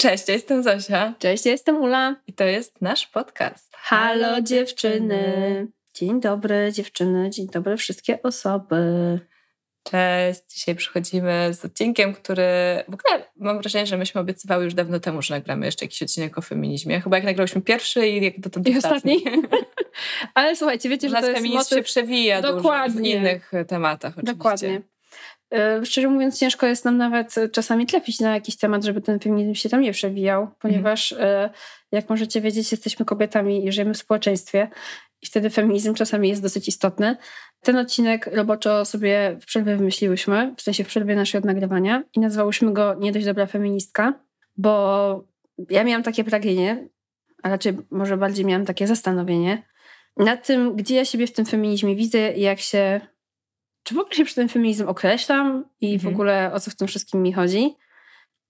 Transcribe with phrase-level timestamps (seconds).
[0.00, 1.14] Cześć, ja jestem Zosia.
[1.18, 2.16] Cześć, ja jestem Ula.
[2.26, 3.72] I to jest nasz podcast.
[3.72, 5.66] Halo dziewczyny.
[5.94, 8.80] Dzień dobry dziewczyny, dzień dobry wszystkie osoby.
[9.82, 12.44] Cześć, dzisiaj przychodzimy z odcinkiem, który
[12.88, 16.38] w ogóle mam wrażenie, że myśmy obiecywały już dawno temu, że nagramy jeszcze jakiś odcinek
[16.38, 17.00] o feminizmie.
[17.00, 19.16] Chyba jak nagrałyśmy pierwszy i jak dotąd I ostatni.
[19.16, 19.42] ostatni.
[20.34, 21.78] Ale słuchajcie, wiecie, że to jest feminizm motyw...
[21.78, 22.94] się przewija Dokładnie.
[22.94, 24.34] dużo w innych tematach oczywiście.
[24.34, 24.82] Dokładnie.
[25.52, 29.54] E, Szczerze mówiąc, ciężko jest nam nawet czasami trafić na jakiś temat, żeby ten feminizm
[29.54, 31.50] się tam nie przewijał, ponieważ e,
[31.92, 34.68] jak możecie wiedzieć, jesteśmy kobietami i żyjemy w społeczeństwie
[35.22, 37.16] i wtedy feminizm czasami jest dosyć istotny.
[37.60, 42.72] Ten odcinek roboczo sobie w przerwie wymyśliłyśmy, w sensie w przerwie naszego nagrywania i nazwałyśmy
[42.72, 44.14] go Nie dość dobra feministka,
[44.56, 45.24] bo
[45.70, 46.88] ja miałam takie pragnienie,
[47.42, 49.62] a raczej może bardziej miałam takie zastanowienie
[50.16, 53.00] nad tym, gdzie ja siebie w tym feminizmie widzę i jak się
[53.82, 56.14] czy w ogóle się przy tym feminizm określam i w Mhm.
[56.14, 57.76] ogóle o co w tym wszystkim mi chodzi.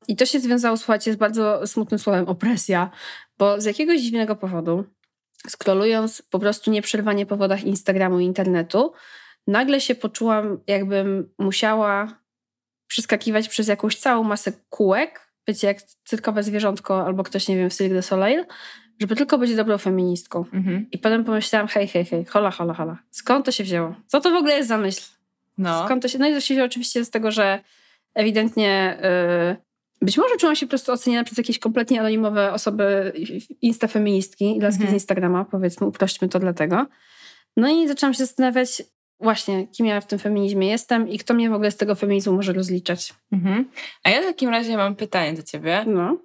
[0.09, 2.91] I to się związało, słuchajcie, z bardzo smutnym słowem opresja,
[3.39, 4.85] bo z jakiegoś dziwnego powodu,
[5.49, 8.93] scrollując po prostu nieprzerwanie po wodach Instagramu i internetu,
[9.47, 12.21] nagle się poczułam, jakbym musiała
[12.87, 17.77] przeskakiwać przez jakąś całą masę kółek, wiecie, jak cyrkowe zwierzątko albo ktoś, nie wiem, w
[17.77, 18.45] Cirque du Soleil,
[19.01, 20.45] żeby tylko być dobrą feministką.
[20.53, 20.87] Mhm.
[20.93, 22.99] I potem pomyślałam, hej, hej, hej, hola, hola, hola.
[23.11, 23.95] Skąd to się wzięło?
[24.07, 25.03] Co to w ogóle jest za myśl?
[25.61, 25.85] No.
[25.85, 26.19] Skąd to się...
[26.19, 27.59] No i to się oczywiście z tego, że
[28.15, 29.57] ewidentnie yy,
[30.03, 33.13] być może czułam się po prostu oceniana przez jakieś kompletnie anonimowe osoby
[33.63, 34.91] instafeministki, laski Mhm.
[34.91, 36.87] z Instagrama, powiedzmy, uprośćmy to dlatego.
[37.57, 38.83] No i zaczęłam się zastanawiać
[39.21, 42.33] właśnie, kim ja w tym feminizmie jestem i kto mnie w ogóle z tego feminizmu
[42.33, 43.15] może rozliczać.
[43.33, 43.71] Mhm.
[44.05, 45.85] A ja w takim razie mam pytanie do ciebie.
[45.87, 46.19] No.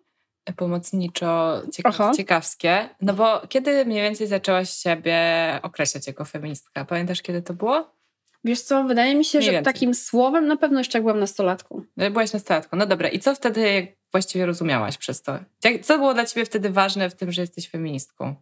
[0.57, 2.89] pomocniczo ciekaw, ciekawskie.
[3.01, 5.19] No bo kiedy mniej więcej zaczęłaś siebie
[5.63, 6.85] określać jako feministka?
[6.85, 7.95] Pamiętasz, kiedy to było?
[8.45, 9.73] Wiesz co, wydaje mi się, Mniej że więcej.
[9.73, 11.81] takim słowem na pewno jeszcze jak byłam nastolatką.
[11.97, 12.77] No, Byłaś nastolatką.
[12.77, 13.09] No dobra.
[13.09, 15.39] I co wtedy właściwie rozumiałaś przez to?
[15.83, 18.35] Co było dla ciebie wtedy ważne w tym, że jesteś feministką?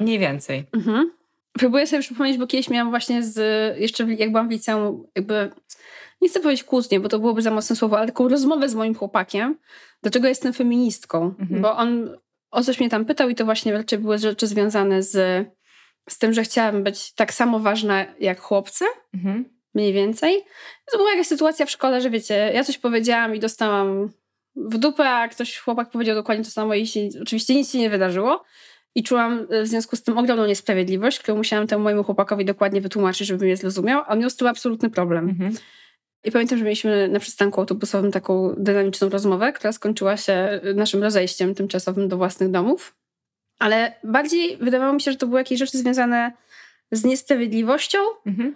[0.00, 0.64] Mniej więcej.
[0.72, 1.10] Mhm.
[1.52, 3.38] Próbuję sobie przypomnieć, bo kiedyś miałam właśnie z,
[3.80, 5.50] jeszcze jak byłam w liceum, jakby,
[6.20, 8.94] nie chcę powiedzieć kłótnię, bo to byłoby za mocne słowo, ale taką rozmowę z moim
[8.94, 9.58] chłopakiem,
[10.02, 11.34] dlaczego jestem feministką.
[11.38, 11.62] Mhm.
[11.62, 12.16] Bo on
[12.50, 15.46] o coś mnie tam pytał i to właśnie raczej były rzeczy związane z,
[16.08, 19.44] z tym, że chciałam być tak samo ważna jak chłopcy, Mhm.
[19.74, 20.44] mniej więcej.
[20.92, 24.10] To była jakaś sytuacja w szkole, że wiecie, ja coś powiedziałam i dostałam
[24.56, 27.90] w dupę, a ktoś, chłopak powiedział dokładnie to samo i się, oczywiście nic się nie
[27.90, 28.44] wydarzyło.
[28.94, 32.80] I czułam e, w związku z tym ogromną niesprawiedliwość, którą musiałam temu mojemu chłopakowi dokładnie
[32.80, 35.28] wytłumaczyć, żeby mnie zrozumiał, a on miał z tym absolutny problem.
[35.28, 35.54] Mhm.
[36.24, 41.54] I pamiętam, że mieliśmy na przystanku autobusowym taką dynamiczną rozmowę, która skończyła się naszym rozejściem
[41.54, 42.94] tymczasowym do własnych domów.
[43.58, 46.32] Ale bardziej wydawało mi się, że to były jakieś rzeczy związane
[46.92, 48.54] z niesprawiedliwością, Mhm.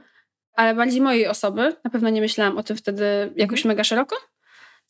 [0.54, 1.76] ale bardziej mojej osoby.
[1.84, 3.04] Na pewno nie myślałam o tym wtedy
[3.36, 4.16] jakoś mega szeroko,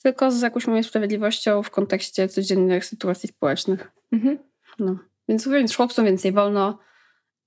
[0.03, 3.91] tylko z jakąś moją sprawiedliwością w kontekście codziennych sytuacji społecznych.
[4.13, 4.39] Mhm.
[4.79, 4.99] No.
[5.29, 6.79] Więc mówiąc chłopcom więcej wolno.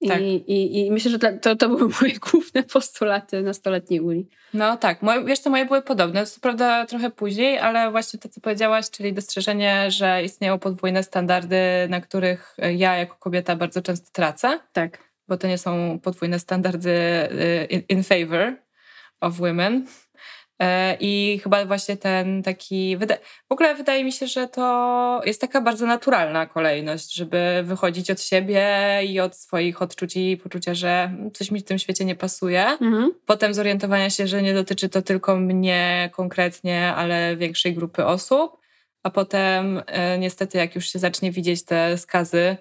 [0.01, 0.21] I, Tak.
[0.21, 4.29] i, I myślę, że to, to były moje główne postulaty nastoletniej Uli.
[4.53, 8.29] No tak, moje, wiesz co, moje były podobne, co prawda trochę później, ale właśnie to,
[8.29, 11.57] co powiedziałaś, czyli dostrzeżenie, że istnieją podwójne standardy,
[11.89, 14.97] na których ja jako kobieta bardzo często tracę, Tak.
[15.27, 18.55] bo to nie są podwójne standardy y, in, in favor
[19.21, 19.85] of women.
[20.61, 22.97] E, I chyba właśnie ten taki.
[22.97, 23.05] W
[23.49, 28.67] ogóle wydaje mi się, że to jest taka bardzo naturalna kolejność, żeby wychodzić od siebie
[29.07, 33.11] i od swoich odczuć i poczucia, że coś mi w tym świecie nie pasuje Mhm.
[33.25, 38.57] potem zorientowania się, że nie dotyczy to tylko mnie konkretnie, ale większej grupy osób,
[39.03, 42.57] a potem e, niestety jak już się zacznie widzieć te skazy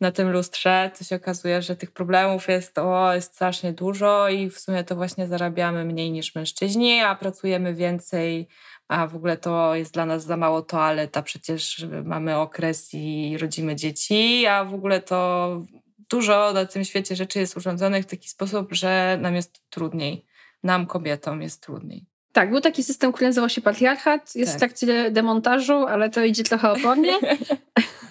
[0.00, 4.50] na tym lustrze, to się okazuje, że tych problemów jest, o, jest strasznie dużo i
[4.50, 8.48] w sumie to właśnie zarabiamy mniej niż mężczyźni, a pracujemy więcej,
[8.88, 13.36] a w ogóle to jest dla nas za mało toalet, a przecież mamy okres i
[13.38, 15.62] rodzimy dzieci, a w ogóle to
[16.10, 20.26] dużo na tym świecie rzeczy jest urządzonych w taki sposób, że nam jest trudniej.
[20.62, 22.06] Nam, kobietom, jest trudniej.
[22.32, 24.36] Tak, był taki system, który nazywał się patriarchat.
[24.36, 24.56] Jest Tak.
[24.56, 27.12] w trakcie demontażu, ale to idzie trochę opornie.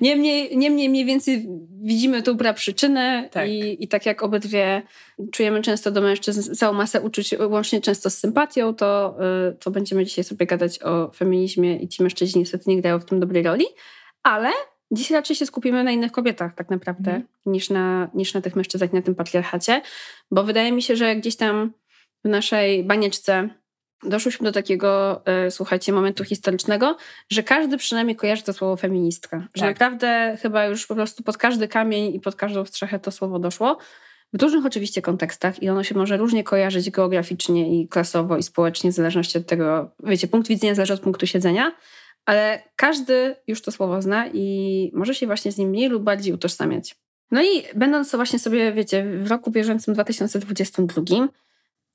[0.00, 1.48] Niemniej, niemniej mniej więcej
[1.82, 3.48] widzimy tu przyczynę Tak.
[3.48, 4.82] i, i tak jak obydwie
[5.32, 9.16] czujemy często do mężczyzn całą masę uczuć, łącznie często z sympatią, to,
[9.50, 13.04] y, to będziemy dzisiaj sobie gadać o feminizmie i ci mężczyźni niestety nie grają w
[13.04, 13.64] tym dobrej roli,
[14.22, 14.50] ale
[14.90, 17.28] dzisiaj raczej się skupimy na innych kobietach tak naprawdę Mhm.
[17.46, 19.82] niż, na, niż na tych mężczyznach, na tym patriarchacie,
[20.30, 21.72] bo wydaje mi się, że gdzieś tam
[22.24, 23.48] w naszej banieczce
[24.02, 26.96] doszłyśmy do takiego, e, słuchajcie, momentu historycznego,
[27.30, 29.48] że każdy przynajmniej kojarzy to słowo feministka.
[29.54, 29.70] Że Tak.
[29.70, 33.78] naprawdę chyba już po prostu pod każdy kamień i pod każdą strzechę to słowo doszło.
[34.32, 38.90] W różnych oczywiście kontekstach i ono się może różnie kojarzyć geograficznie i klasowo i społecznie,
[38.90, 41.72] w zależności od tego, wiecie, punkt widzenia zależy od punktu siedzenia,
[42.24, 46.34] ale każdy już to słowo zna i może się właśnie z nim mniej lub bardziej
[46.34, 46.96] utożsamiać.
[47.30, 51.28] No i będąc właśnie sobie, wiecie, w roku bieżącym 2022,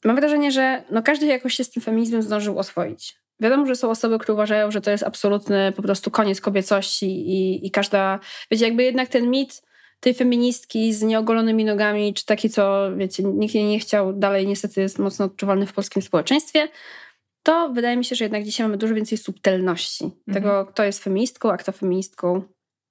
[0.05, 3.15] mam wrażenie, że no każdy jakoś się z tym feminizmem zdążył oswoić.
[3.39, 7.67] Wiadomo, że są osoby, które uważają, że to jest absolutny po prostu koniec kobiecości i,
[7.67, 8.19] i każda,
[8.51, 9.61] wiecie, jakby jednak ten mit
[9.99, 14.81] tej feministki z nieogolonymi nogami, czy taki, co, wiecie, nikt jej nie chciał, dalej niestety
[14.81, 16.67] jest mocno odczuwalny w polskim społeczeństwie,
[17.43, 20.33] to wydaje mi się, że jednak dzisiaj mamy dużo więcej subtelności mhm.
[20.33, 22.43] tego, kto jest feministką, a kto feministką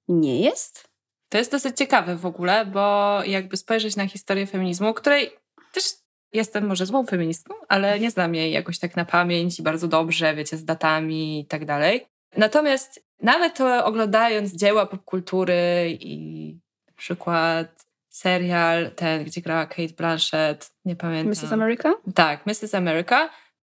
[0.07, 0.87] nie jest.
[1.29, 5.31] To jest dosyć ciekawe w ogóle, bo jakby spojrzeć na historię feminizmu, której
[5.73, 5.83] też
[6.33, 10.35] jestem może złą feministką, ale nie znam jej jakoś tak na pamięć i bardzo dobrze,
[10.35, 12.05] wiecie, z datami i tak dalej.
[12.37, 16.53] Natomiast nawet oglądając dzieła popkultury i
[16.87, 21.29] na przykład serial ten, gdzie grała Kate Blanchett, nie pamiętam.
[21.29, 21.53] Mrs.
[21.53, 21.93] America?
[22.15, 22.75] Tak, Mrs.
[22.75, 23.29] America.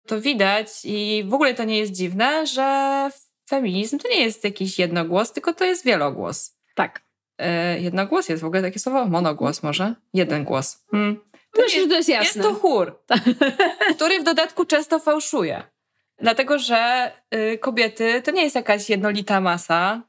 [0.08, 3.10] To widać i w ogóle to nie jest dziwne, że
[3.50, 6.58] feminizm to nie jest jakiś jednogłos, tylko to jest wielogłos.
[6.76, 7.02] Tak.
[7.38, 9.06] E, jednogłos jest w ogóle takie słowo?
[9.06, 9.96] Monogłos może?
[10.14, 10.86] Jeden głos.
[10.92, 11.31] Hmm.
[11.54, 12.42] To Myślę, że to jest jasne.
[12.44, 13.00] Jest to chór,
[13.96, 15.64] który w dodatku często fałszuje.
[16.20, 20.02] Dlatego, że y, kobiety to nie jest jakaś jednolita masa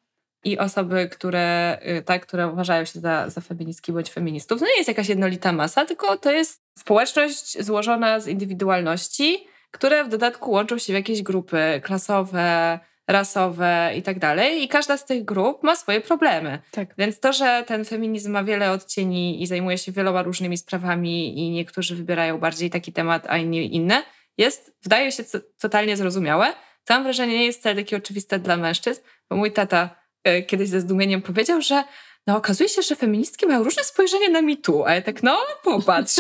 [0.45, 4.77] i osoby, które, y, tak, które uważają się za, za feministki bądź feministów, to nie
[4.77, 10.79] jest jakaś jednolita masa, tylko to jest społeczność złożona z indywidualności, które w dodatku łączą
[10.79, 12.79] się w jakieś grupy klasowe,
[13.09, 14.63] rasowe i tak dalej.
[14.63, 16.59] I każda z tych grup ma swoje problemy.
[16.71, 16.89] Tak.
[16.99, 21.51] Więc to, że ten feminizm ma wiele odcieni i zajmuje się wieloma różnymi sprawami i
[21.51, 24.03] niektórzy wybierają bardziej taki temat, a inni inne,
[24.39, 25.23] jest, wydaje się
[25.61, 26.53] totalnie zrozumiałe.
[26.85, 29.01] To mam wrażenie nie jest wcale takie oczywiste dla mężczyzn,
[29.31, 29.97] bo mój tata
[30.29, 31.85] y, kiedyś ze zdumieniem powiedział, że
[32.27, 36.15] no okazuje się, że feministki mają różne spojrzenie na mitu, a ja tak, no popatrz.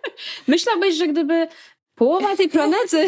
[0.48, 1.48] Myślałbyś, że gdyby
[1.94, 3.06] połowa tej planety,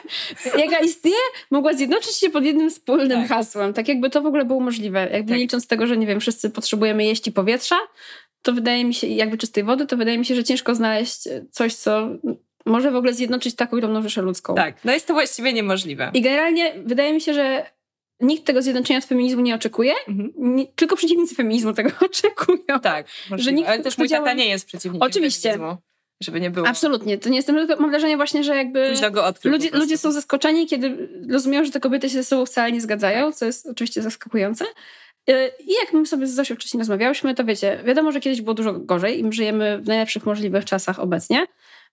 [0.64, 1.16] jaka istnieje,
[1.50, 3.28] mogła zjednoczyć się pod jednym wspólnym tak.
[3.28, 3.72] hasłem.
[3.72, 5.08] Tak jakby to w ogóle było możliwe.
[5.12, 5.38] Jakby tak.
[5.38, 7.76] licząc tego, że nie wiem, wszyscy potrzebujemy jeść i powietrza,
[8.42, 11.74] to wydaje mi się, jakby czystej wody, to wydaje mi się, że ciężko znaleźć coś,
[11.74, 12.08] co
[12.66, 14.54] może w ogóle zjednoczyć taką ogromną rzeszę ludzką.
[14.54, 16.10] Tak, no jest to właściwie niemożliwe.
[16.14, 17.66] I generalnie wydaje mi się, że
[18.20, 20.32] nikt tego zjednoczenia od feminizmu nie oczekuje, mhm.
[20.36, 22.80] nie, tylko przeciwnicy feminizmu tego oczekują.
[22.82, 25.52] Tak, że nikt ale też mój tata nie jest przeciwnikiem Oczywiście.
[25.52, 25.76] feminizmu
[26.20, 26.68] żeby nie było.
[26.68, 27.18] Absolutnie.
[27.18, 30.66] To nie jestem, tylko mam wrażenie właśnie, że jakby go odkrył ludzie, ludzie są zaskoczeni,
[30.66, 34.64] kiedy rozumieją, że te kobiety się ze sobą wcale nie zgadzają, co jest oczywiście zaskakujące.
[35.30, 38.54] Y, I jak my sobie z Zosią wcześniej rozmawiałyśmy, to wiecie, wiadomo, że kiedyś było
[38.54, 41.46] dużo gorzej i my żyjemy w najlepszych możliwych czasach obecnie,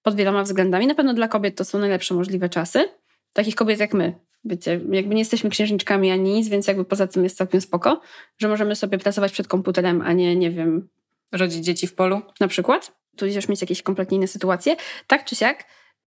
[0.03, 0.87] pod wieloma względami.
[0.87, 2.89] Na pewno dla kobiet to są najlepsze możliwe czasy.
[3.33, 4.13] Takich kobiet jak my.
[4.45, 8.01] Wiecie, jakby nie jesteśmy księżniczkami ani nic, więc jakby poza tym jest całkiem spoko,
[8.37, 10.89] że możemy sobie pracować przed komputerem, a nie, nie wiem...
[11.31, 12.21] Rodzić dzieci w polu?
[12.39, 14.75] Na przykład tudzież mieć jakieś kompletnie inne sytuacje.
[15.07, 15.63] Tak czy siak,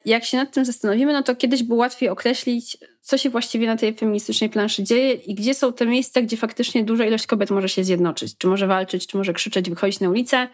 [0.06, 3.78] jak się nad tym zastanowimy, no to kiedyś było łatwiej określić, co się właściwie na
[3.78, 7.70] tej feministycznej planszy dzieje i gdzie są te miejsca, gdzie faktycznie duża ilość kobiet może
[7.70, 10.48] się zjednoczyć, czy może walczyć, czy może krzyczeć, wychodzić na ulicę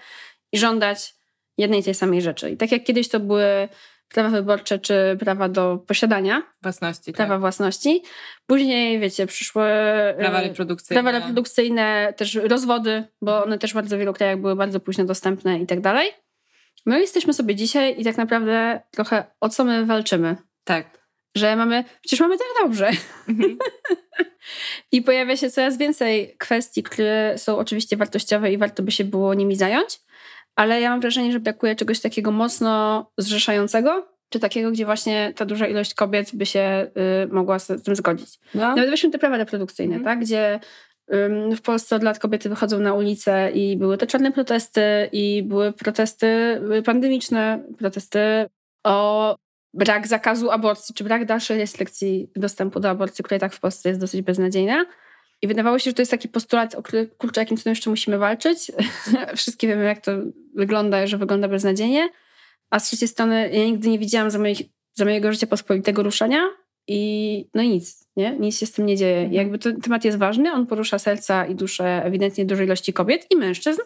[0.52, 1.16] i żądać
[1.58, 2.50] jednej tej samej rzeczy.
[2.50, 3.70] I tak jak kiedyś to były
[4.10, 6.44] prawa wyborcze, czy prawa do posiadania.
[6.62, 7.14] Własności.
[7.14, 7.40] Prawa tak.
[7.40, 8.04] własności.
[8.48, 9.64] Później, wiecie, przyszły
[10.18, 11.04] prawa reprodukcyjne.
[11.04, 15.60] Prawa reprodukcyjne, też rozwody, bo one też w bardzo wielu krajach były bardzo późno dostępne
[15.60, 16.12] i tak dalej.
[16.86, 20.36] My jesteśmy sobie dzisiaj i tak naprawdę trochę o co my walczymy.
[20.64, 21.00] Tak.
[21.36, 22.90] Że mamy, przecież mamy tak dobrze.
[23.30, 23.58] Mhm.
[24.92, 29.34] I pojawia się coraz więcej kwestii, które są oczywiście wartościowe i warto by się było
[29.34, 30.00] nimi zająć,
[30.56, 35.46] ale ja mam wrażenie, że brakuje czegoś takiego mocno zrzeszającego, czy takiego, gdzie właśnie ta
[35.46, 36.92] duża ilość kobiet by się
[37.24, 38.40] y, mogła z tym zgodzić.
[38.56, 38.76] No.
[38.76, 40.06] Nawet weźmy te prawa reprodukcyjne, mhm.
[40.16, 40.26] tak?
[40.26, 40.60] gdzie
[41.58, 45.74] w Polsce od lat kobiety wychodzą na ulicę i były te czarne protesty, i były
[45.74, 48.20] protesty pandemiczne, protesty
[48.84, 49.36] o
[49.74, 54.02] brak zakazu aborcji, czy brak dalszej restrykcji dostępu do aborcji, która tak w Polsce jest
[54.02, 54.86] dosyć beznadziejna.
[55.42, 58.18] I wydawało się, że to jest taki postulat, o który, kurczę, jakim cudem jeszcze musimy
[58.18, 58.72] walczyć.
[59.36, 60.12] Wszystkie wiemy, jak to
[60.56, 62.10] wygląda, że wygląda beznadziejnie.
[62.70, 64.62] A z trzeciej strony, ja nigdy nie widziałam za, moich,
[64.94, 66.40] za mojego życia pospolitego ruszania,
[66.92, 68.38] i no nic, nie?
[68.40, 69.18] Nic się z tym nie dzieje.
[69.18, 69.34] Mhm.
[69.34, 73.36] Jakby ten temat jest ważny, on porusza serca i duszę ewidentnie dużej ilości kobiet i
[73.36, 73.82] mężczyzn.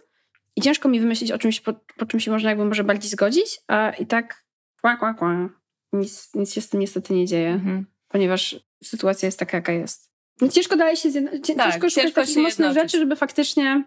[0.55, 3.60] I ciężko mi wymyślić o czymś, po, po czym się można jakby może bardziej zgodzić,
[3.67, 4.43] a i tak
[4.81, 5.50] kła, kła, kła.
[5.93, 7.86] Nic, nic się z tym niestety nie dzieje, mhm.
[8.07, 10.12] ponieważ sytuacja jest taka, jaka jest.
[10.41, 13.83] No ciężko dalej się zjedno- tak, ciężko szukać takich mocnych rzeczy, żeby faktycznie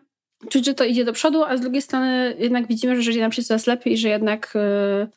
[0.50, 3.32] czuć, że to idzie do przodu, a z drugiej strony jednak widzimy, że żyje nam
[3.32, 5.08] się coraz lepiej i że jednak yy,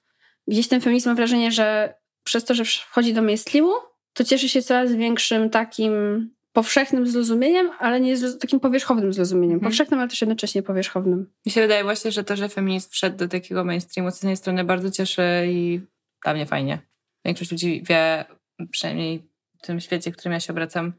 [0.48, 3.72] gdzieś ten feminizm ma wrażenie, że przez to, że wchodzi do mainstreamu,
[4.14, 9.56] to cieszy się coraz większym takim powszechnym zrozumieniem, ale nie takim powierzchownym zrozumieniem.
[9.56, 9.70] Mhm.
[9.70, 11.32] Powszechnym, ale też jednocześnie powierzchownym.
[11.46, 14.64] Mi się wydaje właśnie, że to, że feminizm wszedł do takiego mainstreamu, z jednej strony
[14.64, 15.82] bardzo cieszy i
[16.24, 16.80] dla mnie fajnie.
[17.26, 18.26] Większość ludzi wie,
[18.72, 19.24] przynajmniej
[19.64, 20.94] w tym świecie, w którym ja się obracam,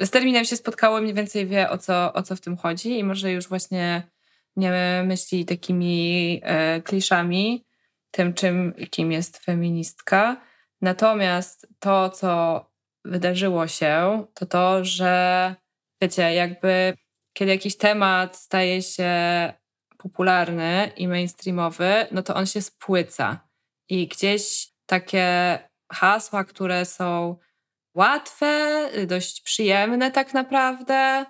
[0.00, 3.04] z terminem się spotkało, mniej więcej wie o co, o co w tym chodzi i
[3.04, 4.02] może już właśnie
[4.56, 7.64] nie myśli takimi e, kliszami,
[8.10, 10.40] tym czym, kim jest feministka.
[10.86, 12.64] Natomiast to, co
[13.04, 15.54] wydarzyło się, to to, że
[16.02, 16.94] wiecie, jakby
[17.32, 19.12] kiedy jakiś temat staje się
[19.98, 23.48] popularny i mainstreamowy, no to on się spłyca.
[23.88, 25.58] I gdzieś takie
[25.92, 27.36] hasła, które są
[27.94, 31.26] łatwe, dość przyjemne tak naprawdę,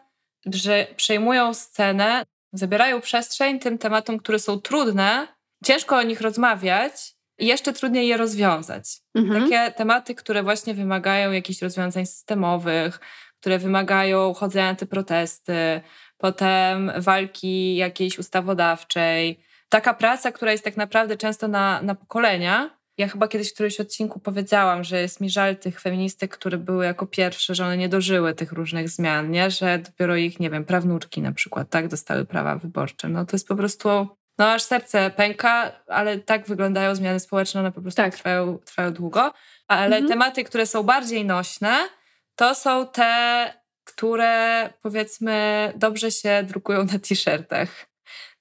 [0.46, 5.28] że przejmują scenę, zabierają przestrzeń tym tematom, które są trudne,
[5.64, 8.84] ciężko o nich rozmawiać jeszcze trudniej je rozwiązać.
[9.14, 9.42] Mhm.
[9.42, 13.00] Takie tematy, które właśnie wymagają jakichś rozwiązań systemowych,
[13.40, 15.80] które wymagają chodzenia na te protesty,
[16.18, 19.40] potem walki jakiejś ustawodawczej.
[19.68, 22.76] Taka praca, która jest tak naprawdę często na, na pokolenia.
[22.98, 26.84] Ja chyba kiedyś w którymś odcinku powiedziałam, że jest mi żal tych feministek, które były
[26.84, 29.50] jako pierwsze, że one nie dożyły tych różnych zmian, nie?
[29.50, 33.08] że dopiero ich, nie wiem, prawnuczki na przykład, tak, dostały prawa wyborcze.
[33.08, 37.72] No to jest po prostu, no aż serce pęka, ale tak wyglądają zmiany społeczne, one
[37.72, 38.14] po prostu tak.
[38.14, 39.32] trwają, trwają długo.
[39.68, 40.08] Ale mhm.
[40.08, 41.88] tematy, które są bardziej nośne,
[42.36, 43.52] to są te,
[43.84, 47.68] które powiedzmy dobrze się drukują na t-shirtach.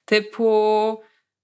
[0.06, 1.02] Typu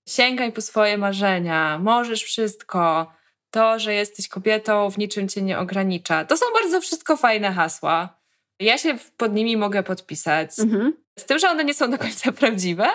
[0.07, 3.13] sięgaj po swoje marzenia, możesz wszystko.
[3.51, 6.25] To, że jesteś kobietą, w niczym cię nie ogranicza.
[6.25, 8.19] To są bardzo wszystko fajne hasła.
[8.59, 10.59] Ja się pod nimi mogę podpisać.
[10.59, 10.93] Mhm.
[11.19, 12.87] Z tym, że one nie są do końca prawdziwe,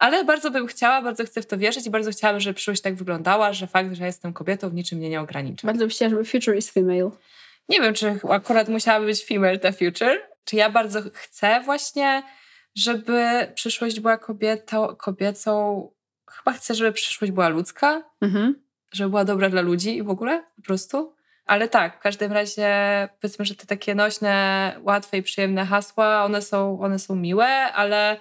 [0.00, 2.94] ale bardzo bym chciała, bardzo chcę w to wierzyć i bardzo chciałabym, żeby przyszłość tak
[2.94, 5.66] wyglądała, że fakt, że jestem kobietą, w niczym mnie nie ogranicza.
[5.66, 7.10] Bardzo bym chciała, żeby future is female.
[7.68, 12.22] Nie wiem, czy akurat musiałaby być female the future, czy ja bardzo chcę właśnie,
[12.74, 15.88] żeby przyszłość była kobietą, kobiecą.
[16.30, 18.62] Chyba chcę, żeby przyszłość była ludzka, mhm.
[18.92, 21.14] żeby była dobra dla ludzi i w ogóle po prostu.
[21.46, 22.68] Ale tak, w każdym razie
[23.20, 28.20] powiedzmy, że te takie nośne, łatwe i przyjemne hasła, one są, one są miłe, ale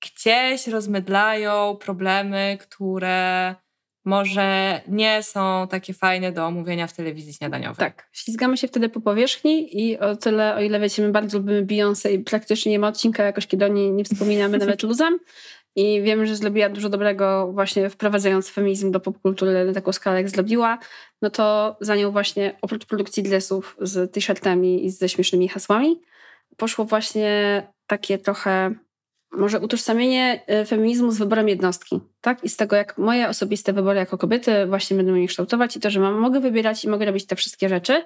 [0.00, 3.54] gdzieś rozmydlają problemy, które
[4.04, 7.76] może nie są takie fajne do omówienia w telewizji śniadaniowej.
[7.76, 11.66] Tak, ślizgamy się wtedy po powierzchni i o tyle, o ile wiecie, my bardzo lubimy
[11.66, 15.18] Beyoncé i praktycznie nie ma odcinka jakoś, kiedy o niej nie wspominamy nawet luzem.
[15.76, 20.30] I wiemy, że zrobiła dużo dobrego właśnie wprowadzając feminizm do popkultury na taką skalę, jak
[20.30, 20.78] zrobiła.
[21.22, 26.00] No to za nią właśnie, oprócz produkcji dresów z t-shirtami i ze śmiesznymi hasłami,
[26.56, 28.74] poszło właśnie takie trochę
[29.32, 32.44] może utożsamienie e, feminizmu z wyborem jednostki, tak?
[32.44, 35.90] I z tego, jak moje osobiste wybory jako kobiety właśnie będą mnie kształtować i to,
[35.90, 38.04] że mam, mogę wybierać i mogę robić te wszystkie rzeczy.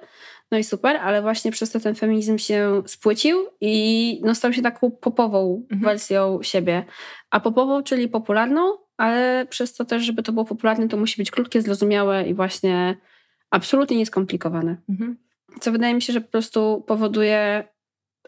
[0.51, 4.61] No i super, ale właśnie przez to ten feminizm się spłycił i no, stał się
[4.61, 5.81] taką popową mhm.
[5.81, 6.85] wersją siebie.
[7.29, 11.31] A popową, czyli popularną, ale przez to też, żeby to było popularne, to musi być
[11.31, 12.97] krótkie, zrozumiałe i właśnie
[13.49, 14.77] absolutnie nieskomplikowane.
[14.89, 15.17] Mhm.
[15.59, 17.63] Co wydaje mi się, że po prostu powoduje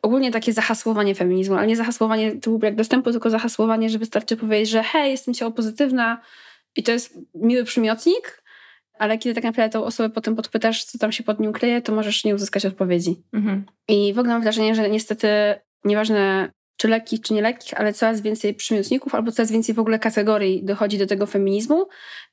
[0.05, 4.69] ogólnie takie zahasłowanie feminizmu, ale nie zahasłowanie typu jak dostępu, tylko zahasłowanie, że wystarczy powiedzieć,
[4.69, 6.21] że hej, jestem ciało pozytywna
[6.75, 8.43] i to jest miły przymiotnik,
[8.99, 11.95] ale kiedy tak naprawdę tą osobę potem podpytasz, co tam się pod nim kryje, to
[11.95, 13.23] możesz nie uzyskać odpowiedzi.
[13.33, 13.65] Mhm.
[13.87, 15.27] I w ogóle mam wrażenie, że niestety
[15.85, 19.99] nieważne czy lekkich, czy nie lekkich, ale coraz więcej przymiotników albo coraz więcej w ogóle
[19.99, 21.87] kategorii dochodzi do tego feminizmu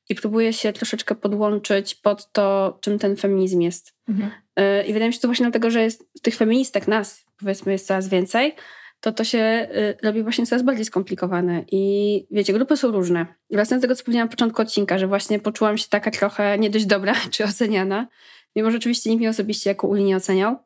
[0.08, 3.94] i próbuje się troszeczkę podłączyć pod to, czym ten feminizm jest.
[4.08, 4.30] Mhm.
[4.58, 7.86] Y, I wydaje mi się to właśnie dlatego, że jest tych feministek, nas powiedzmy jest
[7.86, 8.54] coraz więcej,
[9.00, 11.64] to to się y, robi właśnie coraz bardziej skomplikowane.
[11.72, 13.26] I wiecie, grupy są różne.
[13.50, 16.70] Wracając do tego, co powiedziałam na początku odcinka, że właśnie poczułam się taka trochę nie
[16.70, 18.08] dość dobra czy oceniana,
[18.56, 20.56] mimo że oczywiście nikt mnie osobiście jako Uli nie oceniał,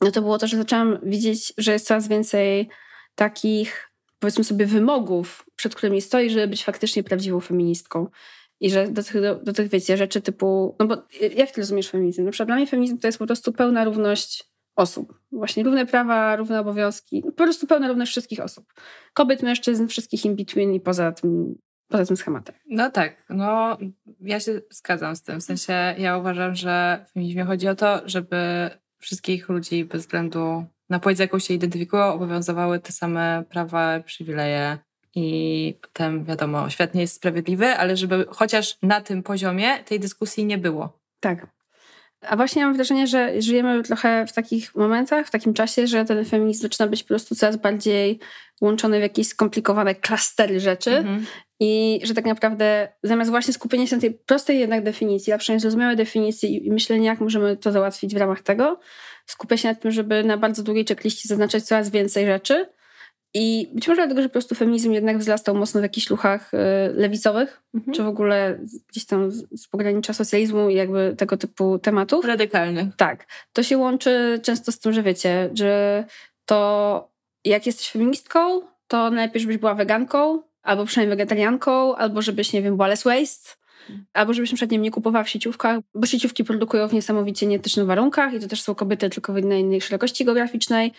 [0.00, 2.68] no to było to, że zaczęłam widzieć, że jest coraz więcej
[3.14, 8.06] takich, powiedzmy sobie, wymogów, przed którymi stoi, żeby być faktycznie prawdziwą feministką.
[8.60, 10.96] I że do tych, do, do tych wiecie, rzeczy typu, no bo
[11.36, 12.24] jak ty rozumiesz feminizm?
[12.24, 15.20] Na przykład dla mnie feminizm to jest po prostu pełna równość osób.
[15.32, 18.72] Właśnie równe prawa, równe obowiązki, po prostu pełna równość wszystkich osób.
[19.14, 22.54] Kobiet, mężczyzn, wszystkich in between i poza tym, poza tym schematem.
[22.70, 23.78] No tak, no
[24.20, 25.40] ja się zgadzam z tym.
[25.40, 30.64] W sensie ja uważam, że w feminizmie chodzi o to, żeby wszystkich ludzi bez względu
[30.90, 34.78] na płeć, z jaką się identyfikują, obowiązywały te same prawa, przywileje
[35.14, 40.44] i potem wiadomo, świat nie jest sprawiedliwy, ale żeby chociaż na tym poziomie tej dyskusji
[40.44, 40.98] nie było.
[41.20, 41.46] Tak.
[42.22, 46.24] A właśnie mam wrażenie, że żyjemy trochę w takich momentach, w takim czasie, że ten
[46.24, 48.18] feminizm zaczyna być po prostu coraz bardziej
[48.60, 51.26] łączony w jakieś skomplikowane klastery rzeczy mhm.
[51.60, 55.60] i że tak naprawdę zamiast właśnie skupienia się na tej prostej jednak definicji, a przynajmniej
[55.60, 58.80] zrozumiałej definicji i myślenia, jak możemy to załatwić w ramach tego,
[59.26, 62.66] skupia się na tym, żeby na bardzo długiej checkliście zaznaczać coraz więcej rzeczy,
[63.34, 66.58] i być może dlatego, że po prostu feminizm jednak wzrastał mocno w jakichś luchach y,
[66.94, 67.94] lewicowych, mhm.
[67.94, 68.58] czy w ogóle
[68.88, 72.24] gdzieś tam z pogranicza socjalizmu i jakby tego typu tematów.
[72.24, 72.96] Radykalnych.
[72.96, 73.26] Tak.
[73.52, 76.04] To się łączy często z tym, że wiecie, że
[76.46, 77.12] to
[77.44, 82.76] jak jesteś feministką, to najlepiej, żebyś była weganką, albo przynajmniej wegetarianką, albo żebyś, nie wiem,
[82.76, 83.50] była less waste,
[84.12, 88.34] albo żebyś przed nim nie kupowała w sieciówkach, bo sieciówki produkują w niesamowicie nietycznych warunkach
[88.34, 90.92] i to też są kobiety tylko w innej szerokości geograficznej,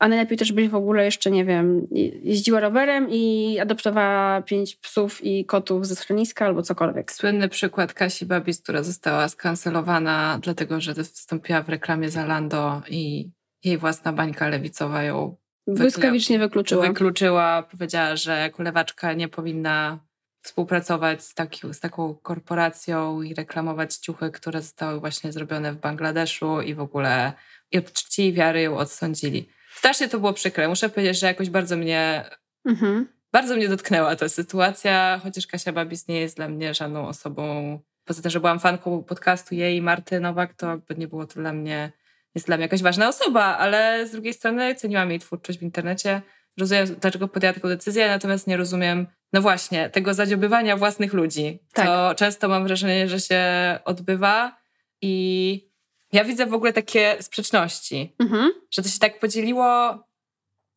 [0.00, 1.86] a najlepiej też byś w ogóle jeszcze, nie wiem,
[2.22, 7.12] jeździła rowerem i adoptowała pięć psów i kotów ze schroniska albo cokolwiek.
[7.12, 13.30] Słynny przykład Kasi Babis, która została skancelowana dlatego, że wystąpiła w reklamie Zalando i
[13.64, 16.86] jej własna bańka lewicowa ją błyskawicznie wykluczyła.
[16.86, 19.98] Wykluczyła, powiedziała, że jako lewaczka nie powinna
[20.42, 26.60] współpracować z, taki, z taką korporacją i reklamować ciuchy, które zostały właśnie zrobione w Bangladeszu
[26.60, 27.32] i w ogóle
[27.72, 29.48] i od czci i wiary ją odsądzili.
[29.80, 30.68] Strasznie to było przykre.
[30.68, 32.24] Muszę powiedzieć, że jakoś bardzo mnie
[32.66, 33.08] mhm.
[33.32, 37.78] bardzo mnie dotknęła ta sytuacja, chociaż Kasia Babis nie jest dla mnie żadną osobą.
[38.04, 41.34] Poza tym, że byłam fanką podcastu jej i Marty Nowak, to jakby nie było to
[41.34, 41.92] dla mnie,
[42.34, 46.22] jest dla mnie jakaś ważna osoba, ale z drugiej strony ceniłam jej twórczość w internecie.
[46.58, 51.58] Rozumiem, dlaczego podjęła taką decyzję, natomiast nie rozumiem, no właśnie, tego zadziobywania własnych ludzi.
[51.72, 51.86] Tak.
[51.86, 53.42] To często mam wrażenie, że się
[53.84, 54.56] odbywa
[55.02, 55.69] i
[56.12, 58.52] ja widzę w ogóle takie sprzeczności, mhm.
[58.70, 59.98] że to się tak podzieliło,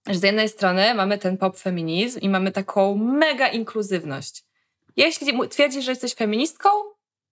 [0.07, 4.43] że z jednej strony mamy ten pop feminizm i mamy taką mega inkluzywność.
[4.97, 6.69] Jeśli twierdzisz, że jesteś feministką,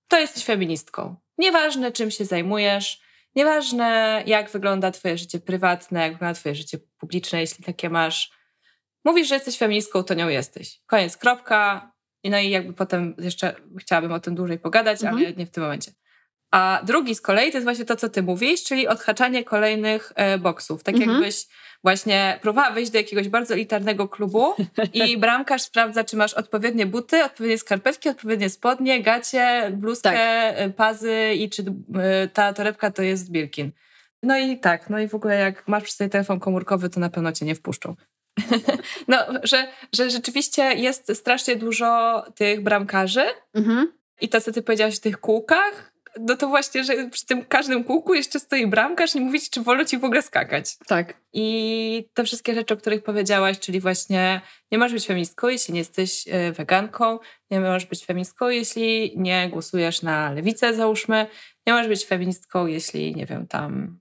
[0.07, 1.15] to jesteś feministką.
[1.37, 3.01] Nieważne, czym się zajmujesz,
[3.35, 8.31] nieważne, jak wygląda twoje życie prywatne, jak wygląda twoje życie publiczne, jeśli takie masz.
[9.05, 10.81] Mówisz, że jesteś feministką, to nią jesteś.
[10.85, 11.91] Koniec, kropka.
[12.23, 15.17] No i jakby potem jeszcze chciałabym o tym dłużej pogadać, mhm.
[15.17, 15.91] ale nie w tym momencie.
[16.51, 20.37] A drugi z kolei to jest właśnie to, co ty mówisz, czyli odhaczanie kolejnych e,
[20.37, 20.83] boksów.
[20.83, 21.11] Tak mhm.
[21.11, 21.47] jakbyś
[21.83, 24.53] właśnie próbowała wejść do jakiegoś bardzo elitarnego klubu
[24.93, 30.17] i bramkarz sprawdza, czy masz odpowiednie buty, odpowiednie skarpetki, odpowiednie spodnie, gacie, bluzkę, tak.
[30.17, 31.63] E, pazy i czy
[31.95, 33.71] e, ta torebka to jest Birkin.
[34.23, 37.09] No i tak, no i w ogóle jak masz przy sobie telefon komórkowy, to na
[37.09, 37.95] pewno cię nie wpuszczą.
[39.07, 43.93] no, że, że rzeczywiście jest strasznie dużo tych bramkarzy mhm.
[44.21, 47.83] i to, co ty powiedziałaś w tych kółkach, no to właśnie, że przy tym każdym
[47.83, 50.77] kółku jeszcze stoi bramkarz i mówić, czy wolno ci w ogóle skakać.
[50.87, 51.13] Tak.
[51.33, 55.79] I te wszystkie rzeczy, o których powiedziałaś, czyli właśnie nie możesz być feministką, jeśli nie
[55.79, 57.19] jesteś e, weganką,
[57.51, 61.27] nie możesz być feministką, jeśli nie głosujesz na lewicę, załóżmy,
[61.67, 63.99] nie możesz być feministką, jeśli, nie wiem, tam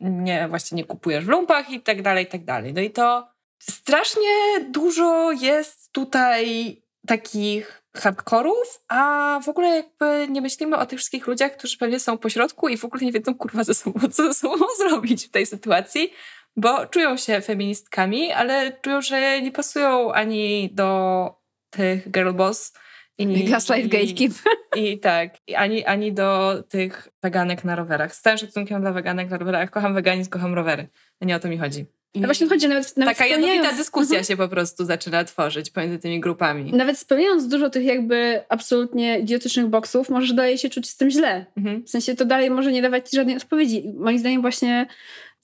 [0.00, 2.74] nie, właśnie nie kupujesz w lumpach i tak dalej, i tak dalej.
[2.74, 3.28] No i to
[3.60, 11.26] strasznie dużo jest tutaj takich hardkorów, a w ogóle jakby nie myślimy o tych wszystkich
[11.26, 14.22] ludziach, którzy pewnie są po środku i w ogóle nie wiedzą kurwa ze sobą, co
[14.22, 16.12] ze sobą zrobić w tej sytuacji,
[16.56, 21.30] bo czują się feministkami, ale czują, że nie pasują ani do
[21.70, 22.72] tych girl boss,
[23.18, 24.32] i, Gaslight Gatekeep.
[24.76, 28.14] I, I tak, i ani, ani do tych weganek na rowerach.
[28.16, 29.70] Z całym szacunkiem dla weganek na rowerach.
[29.70, 30.88] Kocham weganizm, kocham rowery.
[31.20, 31.86] Nie o to mi chodzi.
[32.20, 34.24] No właśnie chodzi nawet, nawet Taka jednolita dyskusja mhm.
[34.24, 36.72] się po prostu zaczyna tworzyć pomiędzy tymi grupami.
[36.72, 41.46] Nawet spełniając dużo tych jakby absolutnie idiotycznych boksów, możesz dalej się czuć z tym źle.
[41.56, 41.84] Mhm.
[41.84, 43.92] W sensie to dalej może nie dawać ci żadnej odpowiedzi.
[43.96, 44.86] Moim zdaniem właśnie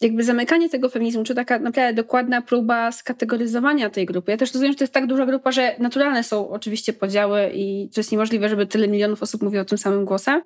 [0.00, 4.30] jakby zamykanie tego feminizmu, czy taka naprawdę dokładna próba skategoryzowania tej grupy.
[4.30, 7.88] Ja też rozumiem, że to jest tak duża grupa, że naturalne są oczywiście podziały i
[7.94, 10.42] to jest niemożliwe, żeby tyle milionów osób mówiło tym samym głosem,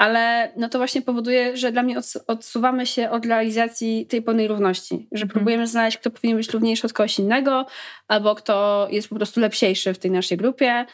[0.00, 4.94] ale no to właśnie powoduje, że dla mnie odsuwamy się od realizacji tej pełnej równości,
[5.12, 5.28] że mhm.
[5.28, 7.66] próbujemy znaleźć, kto powinien być równiejszy od kogoś innego,
[8.08, 10.86] albo kto jest po prostu lepsiejszy w tej naszej grupie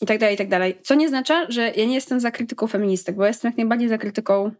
[0.00, 0.78] i tak dalej, i tak dalej.
[0.82, 3.98] Co nie oznacza, że ja nie jestem za krytyką feministek, bo jestem jak najbardziej za
[3.98, 4.50] krytyką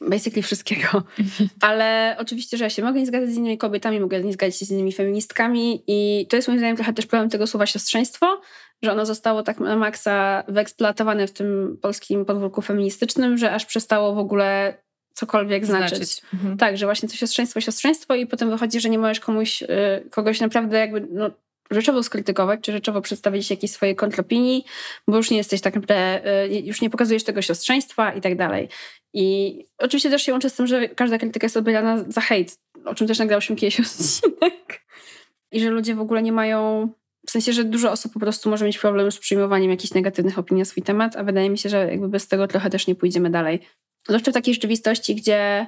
[0.00, 1.02] basically wszystkiego.
[1.60, 4.66] Ale oczywiście, że ja się mogę nie zgadzać z innymi kobietami, mogę nie zgadzać się
[4.66, 8.40] z innymi feministkami i to jest moim zdaniem trochę też problem tego słowa siostrzeństwo,
[8.82, 14.14] że ono zostało tak na maksa wyeksploatowane w tym polskim podwórku feministycznym, że aż przestało
[14.14, 14.74] w ogóle
[15.14, 15.98] cokolwiek znaczyć.
[15.98, 16.22] znaczyć.
[16.34, 16.56] Mhm.
[16.56, 19.66] Tak, że właśnie to siostrzeństwo, siostrzeństwo i potem wychodzi, że nie możesz komuś, y,
[20.10, 21.30] kogoś naprawdę jakby no,
[21.70, 24.64] rzeczowo skrytykować, czy rzeczowo przedstawić jakieś swoje kontropinii,
[25.08, 28.68] bo już nie jesteś tak naprawdę, y, już nie pokazujesz tego siostrzeństwa i tak dalej.
[29.12, 32.94] I oczywiście też się łączy z tym, że każda krytyka jest odbierana za hejt, o
[32.94, 34.80] czym też nagrałyśmy kiedyś odcinek.
[35.52, 36.92] I że ludzie w ogóle nie mają
[37.26, 40.60] w sensie, że dużo osób po prostu może mieć problem z przyjmowaniem jakichś negatywnych opinii
[40.60, 43.30] na swój temat, a wydaje mi się, że jakby bez tego trochę też nie pójdziemy
[43.30, 43.60] dalej.
[44.04, 45.66] Zwłaszcza w takiej rzeczywistości, gdzie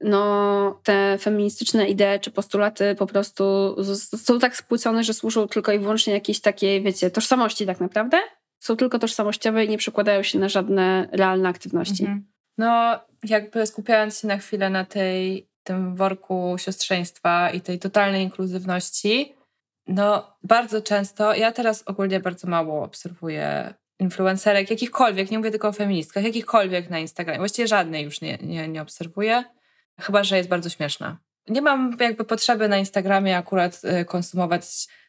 [0.00, 3.76] no, te feministyczne idee czy postulaty po prostu
[4.16, 8.18] są tak spłycone, że służą tylko i wyłącznie jakiejś takiej, wiecie, tożsamości tak naprawdę.
[8.58, 12.02] Są tylko tożsamościowe i nie przekładają się na żadne realne aktywności.
[12.02, 12.26] Mhm.
[12.58, 19.34] No, jakby skupiając się na chwilę na tej, tym worku siostrzeństwa i tej totalnej inkluzywności,
[19.86, 25.72] no, bardzo często, ja teraz ogólnie bardzo mało obserwuję influencerek, jakichkolwiek, nie mówię tylko o
[25.72, 27.38] feministkach, jakichkolwiek na Instagramie.
[27.38, 29.44] Właściwie żadnej już nie, nie, nie obserwuję,
[30.00, 31.18] chyba że jest bardzo śmieszna.
[31.48, 34.62] nie mam jakby potrzeby na Instagramie akurat y, konsumować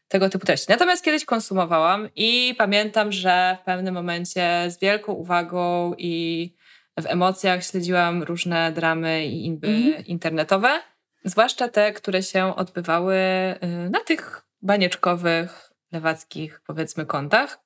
[0.08, 0.66] tego typu treści.
[0.70, 6.56] Natomiast kiedyś konsumowałam i pamiętam, że w pewnym momencie z wielką uwagą i
[7.00, 10.06] w emocjach śledziłam różne dramy i inby mm.
[10.06, 10.80] internetowe,
[11.26, 13.16] zwłaszcza te, które się odbywały
[13.64, 17.60] y, na tych banieczkowych, lewackich, powiedzmy, kontach.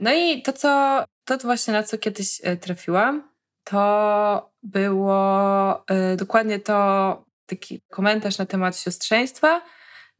[0.00, 3.28] No i to, co, to właśnie na co kiedyś y, trafiłam,
[3.64, 9.62] to było y, dokładnie to, taki komentarz na temat siostrzeństwa,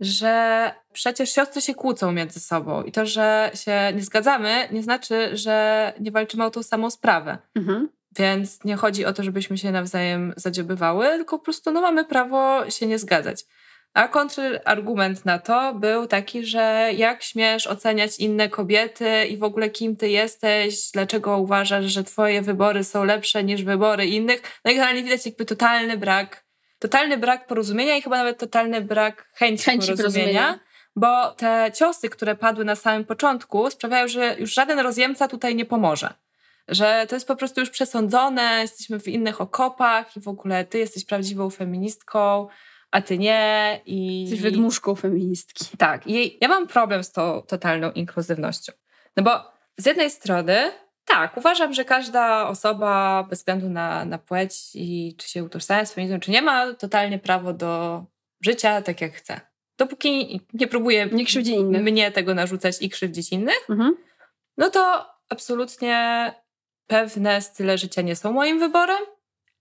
[0.01, 5.37] że przecież siostry się kłócą między sobą i to, że się nie zgadzamy, nie znaczy,
[5.37, 7.39] że nie walczymy o tą samą sprawę.
[7.55, 7.89] Mhm.
[8.19, 12.71] Więc nie chodzi o to, żebyśmy się nawzajem zadziobywały, tylko po prostu no, mamy prawo
[12.71, 13.45] się nie zgadzać.
[13.95, 19.71] A kontrargument na to był taki, że jak śmiesz oceniać inne kobiety i w ogóle
[19.71, 24.61] kim ty jesteś, dlaczego uważasz, że twoje wybory są lepsze niż wybory innych.
[24.65, 26.45] No i generalnie widać jakby totalny brak,
[26.79, 30.41] totalny brak porozumienia i chyba nawet totalny brak chęci, chęci porozumienia.
[30.41, 30.59] porozumienia.
[30.97, 35.65] Bo te ciosy, które padły na samym początku, sprawiają, że już żaden rozjemca tutaj nie
[35.65, 36.15] pomoże
[36.69, 40.79] że to jest po prostu już przesądzone, jesteśmy w innych okopach i w ogóle ty
[40.79, 42.49] jesteś prawdziwą feministką,
[42.95, 43.81] a ty nie.
[43.87, 44.21] I...
[44.21, 45.77] Jesteś wydmuszką feministki.
[45.77, 46.07] Tak.
[46.07, 48.73] I ja mam problem z tą totalną inkluzywnością.
[49.17, 49.31] No bo
[49.77, 50.73] z jednej strony
[51.05, 55.93] tak, uważam, że każda osoba bez względu na, na płeć i czy się utożsamia z
[55.93, 58.05] feminizmem, czy nie ma totalnie prawo do
[58.41, 59.41] życia tak jak chce.
[59.79, 61.83] Dopóki nie próbuje nie krzywdzi innych.
[61.83, 63.97] mnie tego narzucać i krzywdzić innych, mhm.
[64.57, 66.33] no to absolutnie
[66.87, 69.03] pewne style życia nie są moim wyborem,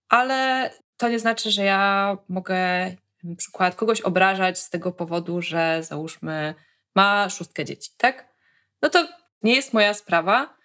[0.10, 2.92] ale to nie znaczy, że ja mogę
[3.24, 6.56] na przykład kogoś obrażać z tego powodu, że załóżmy
[6.96, 8.28] ma szóstkę dzieci, tak?
[8.82, 9.08] No to
[9.44, 10.58] nie jest moja sprawa.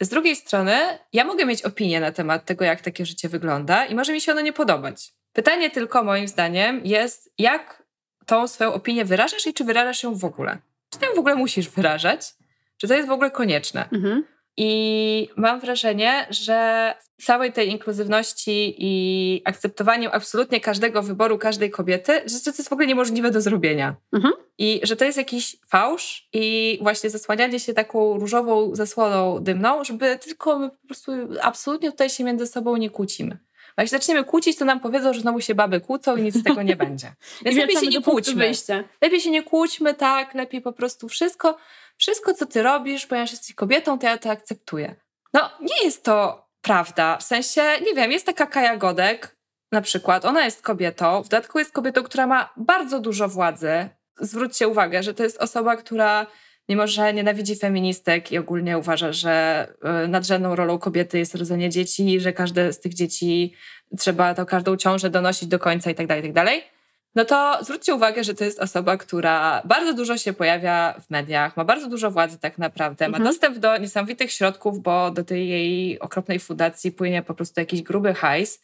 [0.00, 3.94] Z drugiej strony, ja mogę mieć opinię na temat tego, jak takie życie wygląda i
[3.94, 5.12] może mi się ono nie podobać.
[5.32, 7.82] Pytanie tylko moim zdaniem jest, jak
[8.26, 10.58] tą swoją opinię wyrażasz i czy wyrażasz ją w ogóle?
[10.90, 12.34] Czy ty ją w ogóle musisz wyrażać?
[12.76, 13.88] Czy to jest w ogóle konieczne?
[13.92, 14.24] Mhm.
[14.56, 22.12] I mam wrażenie, że w całej tej inkluzywności i akceptowaniu absolutnie każdego wyboru każdej kobiety,
[22.12, 23.96] że to jest w ogóle niemożliwe do zrobienia.
[24.12, 24.34] Mhm.
[24.58, 30.18] I że to jest jakiś fałsz i właśnie zasłanianie się taką różową zasłoną dymną, żeby
[30.18, 33.38] tylko my po prostu absolutnie tutaj się między sobą nie kłócimy.
[33.76, 36.36] Bo jak się zaczniemy kłócić, to nam powiedzą, że znowu się baby kłócą i nic
[36.36, 37.12] z tego nie będzie.
[37.44, 38.52] Więc lepiej się nie kłóćmy.
[39.00, 41.56] Lepiej się nie kłóćmy, tak, lepiej po prostu wszystko
[41.96, 44.96] wszystko, co ty robisz, ponieważ jesteś kobietą, to ja to akceptuję.
[45.32, 47.16] No, nie jest to prawda.
[47.16, 49.36] W sensie, nie wiem, jest taka Kaja Godek,
[49.72, 53.88] na przykład, ona jest kobietą, w dodatku jest kobietą, która ma bardzo dużo władzy.
[54.20, 56.26] Zwróćcie uwagę, że to jest osoba, która
[56.68, 62.20] mimo że nienawidzi feministek i ogólnie uważa, że e, nadrzędną rolą kobiety jest rodzenie dzieci,
[62.20, 63.54] że każde z tych dzieci
[63.98, 66.75] trzeba to każdą ciążę donosić do końca i tak dalej, tak
[67.16, 71.56] no to zwróćcie uwagę, że to jest osoba, która bardzo dużo się pojawia w mediach,
[71.56, 73.22] ma bardzo dużo władzy tak naprawdę, mhm.
[73.22, 77.82] ma dostęp do niesamowitych środków, bo do tej jej okropnej fundacji płynie po prostu jakiś
[77.82, 78.62] gruby hajs.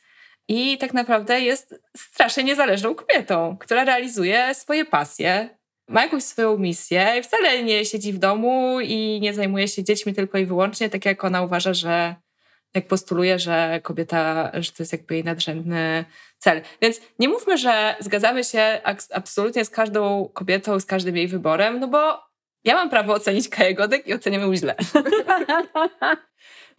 [0.49, 5.49] I tak naprawdę jest strasznie niezależną kobietą, która realizuje swoje pasje,
[5.89, 10.15] ma jakąś swoją misję i wcale nie siedzi w domu i nie zajmuje się dziećmi
[10.15, 12.15] tylko i wyłącznie, tak jak ona uważa, że
[12.75, 16.05] jak postuluje, że kobieta, że to jest jakby jej nadrzędny
[16.39, 16.63] cel.
[16.83, 18.81] Więc nie mówmy, że zgadzamy się
[19.13, 22.33] absolutnie z każdą kobietą, z każdym jej wyborem, no bo
[22.65, 24.75] ja mam prawo ocenić Kaję Godek i oceniamy ją źle.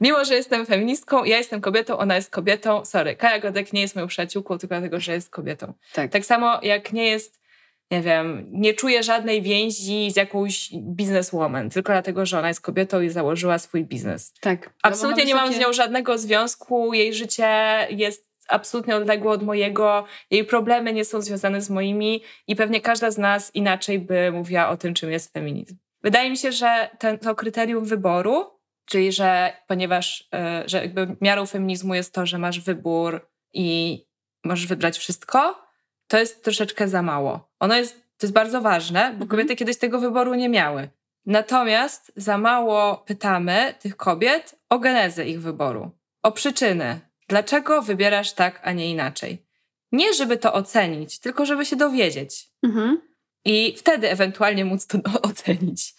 [0.01, 2.85] Mimo, że jestem feministką, ja jestem kobietą, ona jest kobietą.
[2.85, 5.73] Sorry, Kaja Godek nie jest moją przyjaciółką, tylko dlatego, że jest kobietą.
[5.93, 7.42] Tak, tak samo jak nie jest,
[7.91, 13.01] nie wiem, nie czuje żadnej więzi z jakąś bizneswoman, tylko dlatego, że ona jest kobietą
[13.01, 14.33] i założyła swój biznes.
[14.41, 14.73] Tak.
[14.83, 20.45] Absolutnie nie mam z nią żadnego związku, jej życie jest absolutnie odległe od mojego, jej
[20.45, 24.77] problemy nie są związane z moimi i pewnie każda z nas inaczej by mówiła o
[24.77, 25.77] tym, czym jest feminizm.
[26.03, 28.45] Wydaje mi się, że ten, to kryterium wyboru,
[28.85, 33.99] czyli że ponieważ e, że jakby miarą feminizmu jest to, że masz wybór i
[34.43, 35.63] możesz wybrać wszystko,
[36.07, 37.52] to jest troszeczkę za mało.
[37.63, 39.27] Ono jest, to jest bardzo ważne, bo mhm.
[39.27, 40.89] kobiety kiedyś tego wyboru nie miały.
[41.25, 45.91] Natomiast za mało pytamy tych kobiet o genezę ich wyboru,
[46.23, 49.45] o przyczyny, Dlaczego wybierasz tak, a nie inaczej?
[49.91, 52.49] Nie, żeby to ocenić, tylko żeby się dowiedzieć.
[52.63, 53.01] Mhm.
[53.45, 54.97] I wtedy ewentualnie móc to
[55.29, 55.93] ocenić.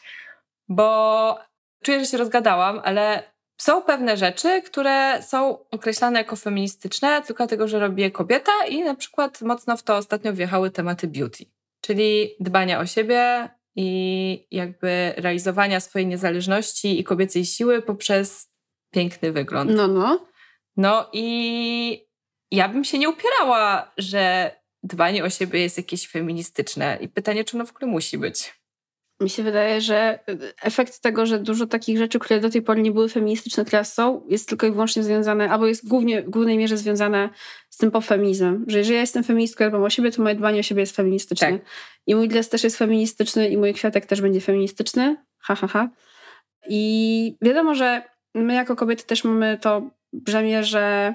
[0.68, 1.38] Bo
[1.82, 3.22] czuję, że się rozgadałam, ale
[3.56, 8.82] są pewne rzeczy, które są określane jako feministyczne, tylko dlatego, że robi je kobieta, i
[8.82, 11.44] na przykład mocno w to ostatnio wjechały tematy beauty,
[11.84, 18.50] czyli dbania o siebie i jakby realizowania swojej niezależności i kobiecej siły poprzez
[18.90, 19.70] piękny wygląd.
[19.70, 20.26] No, no.
[20.76, 22.06] No i
[22.50, 24.50] ja bym się nie upierała, że
[24.82, 26.98] dbanie o siebie jest jakieś feministyczne.
[27.00, 28.54] I pytanie, czy ono w ogóle musi być.
[29.24, 30.18] Mi się wydaje, że
[30.62, 34.22] efekt tego, że dużo takich rzeczy, które do tej pory nie były feministyczne, teraz są,
[34.28, 37.28] jest tylko i wyłącznie związane, albo jest głównie, w głównej mierze związane
[37.70, 38.64] z tym popfeminizmem.
[38.66, 40.96] Że jeżeli ja jestem feministką, ja dbam o siebie, to moje dbanie o siebie jest
[40.96, 41.52] feministyczne.
[41.52, 41.60] Tak.
[42.06, 45.16] I mój dres też jest feministyczny i mój kwiatek też będzie feministyczny.
[45.38, 45.88] Ha, ha, ha.
[46.68, 48.02] I wiadomo, że
[48.34, 51.14] my jako kobiety też mamy to brzemię, że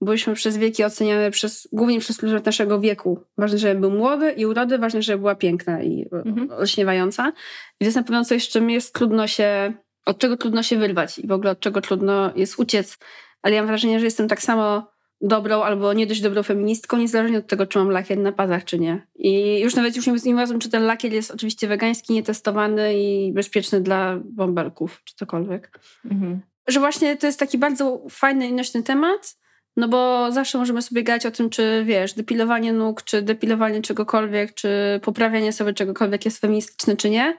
[0.00, 3.20] byliśmy przez wieki oceniane przez, głównie przez ludzi naszego wieku.
[3.38, 6.50] Ważne, żeby był młody i urody, ważne, żeby była piękna i mhm.
[6.50, 7.28] olśniewająca.
[7.28, 9.72] I to jest na pewno coś, z czym jest trudno się,
[10.06, 12.98] od czego trudno się wyrwać i w ogóle od czego trudno jest uciec.
[13.42, 17.38] Ale ja mam wrażenie, że jestem tak samo dobrą albo nie dość dobrą feministką, niezależnie
[17.38, 19.06] od tego, czy mam lakier na pazach, czy nie.
[19.14, 23.80] I już nawet już nie wiem, czy ten lakier jest oczywiście wegański, nietestowany i bezpieczny
[23.80, 25.80] dla bąbelków, czy cokolwiek.
[26.04, 26.40] Mhm.
[26.68, 29.39] Że właśnie to jest taki bardzo fajny i nośny temat,
[29.76, 34.54] no bo zawsze możemy sobie gadać o tym, czy wiesz, depilowanie nóg, czy depilowanie czegokolwiek,
[34.54, 37.38] czy poprawianie sobie czegokolwiek jest feministyczne, czy nie.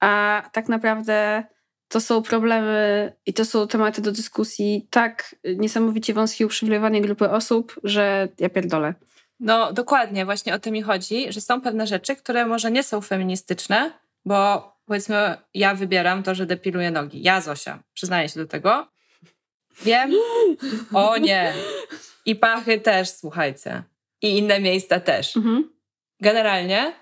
[0.00, 1.44] A tak naprawdę
[1.88, 7.80] to są problemy i to są tematy do dyskusji tak niesamowicie wąskiej uprzywilejowanej grupy osób,
[7.84, 8.94] że ja pierdolę.
[9.40, 13.00] No dokładnie, właśnie o tym mi chodzi, że są pewne rzeczy, które może nie są
[13.00, 13.92] feministyczne,
[14.24, 17.22] bo powiedzmy ja wybieram to, że depiluję nogi.
[17.22, 18.91] Ja, Zosia, przyznaję się do tego.
[19.84, 20.12] Wiem?
[20.92, 21.52] O nie.
[22.26, 23.82] I pachy też, słuchajcie.
[24.22, 25.36] I inne miejsca też.
[25.36, 25.72] Mhm.
[26.20, 26.92] Generalnie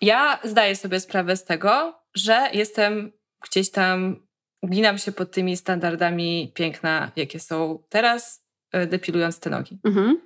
[0.00, 3.12] ja zdaję sobie sprawę z tego, że jestem
[3.50, 4.26] gdzieś tam,
[4.62, 9.78] uginam się pod tymi standardami piękna, jakie są teraz, e, depilując te nogi.
[9.84, 10.20] Mhm.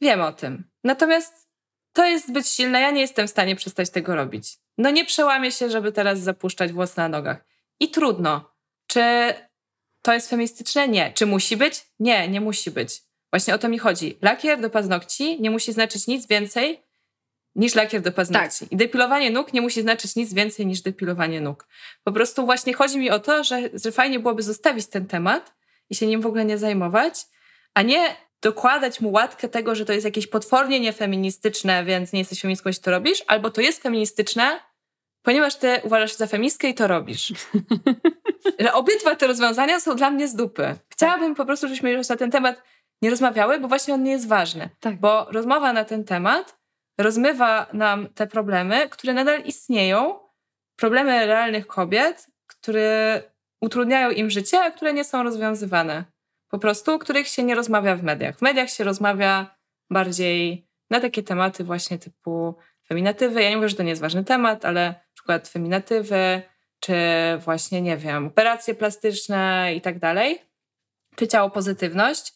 [0.00, 0.64] Wiem o tym.
[0.84, 1.48] Natomiast
[1.92, 4.58] to jest zbyt silne, ja nie jestem w stanie przestać tego robić.
[4.78, 7.44] No nie przełamię się, żeby teraz zapuszczać włos na nogach.
[7.80, 8.52] I trudno.
[8.86, 9.34] Czy
[10.02, 10.88] to jest feministyczne?
[10.88, 11.12] Nie.
[11.12, 11.86] Czy musi być?
[12.00, 13.02] Nie, nie musi być.
[13.32, 14.18] Właśnie o to mi chodzi.
[14.22, 16.82] Lakier do paznokci nie musi znaczyć nic więcej
[17.54, 18.64] niż lakier do paznokci.
[18.64, 18.72] Tak.
[18.72, 21.68] I depilowanie nóg nie musi znaczyć nic więcej niż depilowanie nóg.
[22.04, 25.54] Po prostu właśnie chodzi mi o to, że, że fajnie byłoby zostawić ten temat
[25.90, 27.14] i się nim w ogóle nie zajmować,
[27.74, 32.40] a nie dokładać mu łatkę tego, że to jest jakieś potwornie niefeministyczne, więc nie jesteś
[32.40, 34.60] feministką, jeśli to robisz, albo to jest feministyczne,
[35.22, 37.32] ponieważ ty uważasz się za feministkę i to robisz.
[38.60, 40.74] że obydwa te rozwiązania są dla mnie z dupy.
[40.88, 42.62] Chciałabym po prostu, żebyśmy już na ten temat
[43.02, 44.68] nie rozmawiały, bo właśnie on nie jest ważny.
[44.80, 45.00] Tak.
[45.00, 46.62] Bo rozmowa na ten temat
[46.98, 50.18] rozmywa nam te problemy, które nadal istnieją,
[50.76, 53.22] problemy realnych kobiet, które
[53.60, 56.04] utrudniają im życie, a które nie są rozwiązywane.
[56.48, 58.38] Po prostu, których się nie rozmawia w mediach.
[58.38, 59.56] W mediach się rozmawia
[59.90, 62.54] bardziej na takie tematy właśnie typu
[62.88, 63.42] feminatywy.
[63.42, 66.42] Ja nie mówię, że to nie jest ważny temat, ale na przykład feminatywy,
[66.80, 66.94] czy
[67.38, 70.38] właśnie, nie wiem, operacje plastyczne i tak dalej,
[71.16, 72.32] czy ciało pozytywność.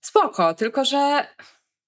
[0.00, 1.26] Spoko, tylko że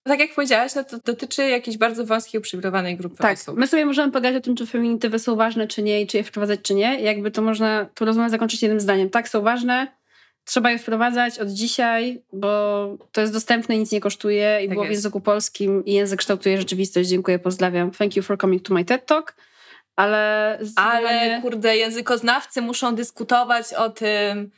[0.05, 3.39] tak jak powiedziałaś, no to dotyczy jakiejś bardzo wąskiej, uprzywilejowanej grupy tak.
[3.39, 3.57] osób.
[3.57, 6.25] My sobie możemy pogadać o tym, czy feminitywy są ważne, czy nie, i czy je
[6.25, 7.01] wprowadzać, czy nie.
[7.01, 9.11] Jakby to można tu rozmowę zakończyć jednym zdaniem.
[9.11, 9.87] Tak, są ważne,
[10.45, 14.85] trzeba je wprowadzać od dzisiaj, bo to jest dostępne, nic nie kosztuje i tak było
[14.85, 14.93] jest.
[14.93, 17.09] w języku polskim i język kształtuje rzeczywistość.
[17.09, 17.91] Dziękuję, pozdrawiam.
[17.91, 19.35] Thank you for coming to my TED Talk.
[19.97, 24.51] Ale, ale kurde, językoznawcy muszą dyskutować o tym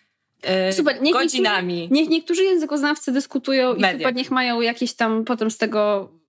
[0.67, 1.75] yy, super, niech godzinami.
[1.75, 6.24] Niektórzy, niech niektórzy językoznawcy dyskutują i super, niech mają jakieś tam potem z tego e,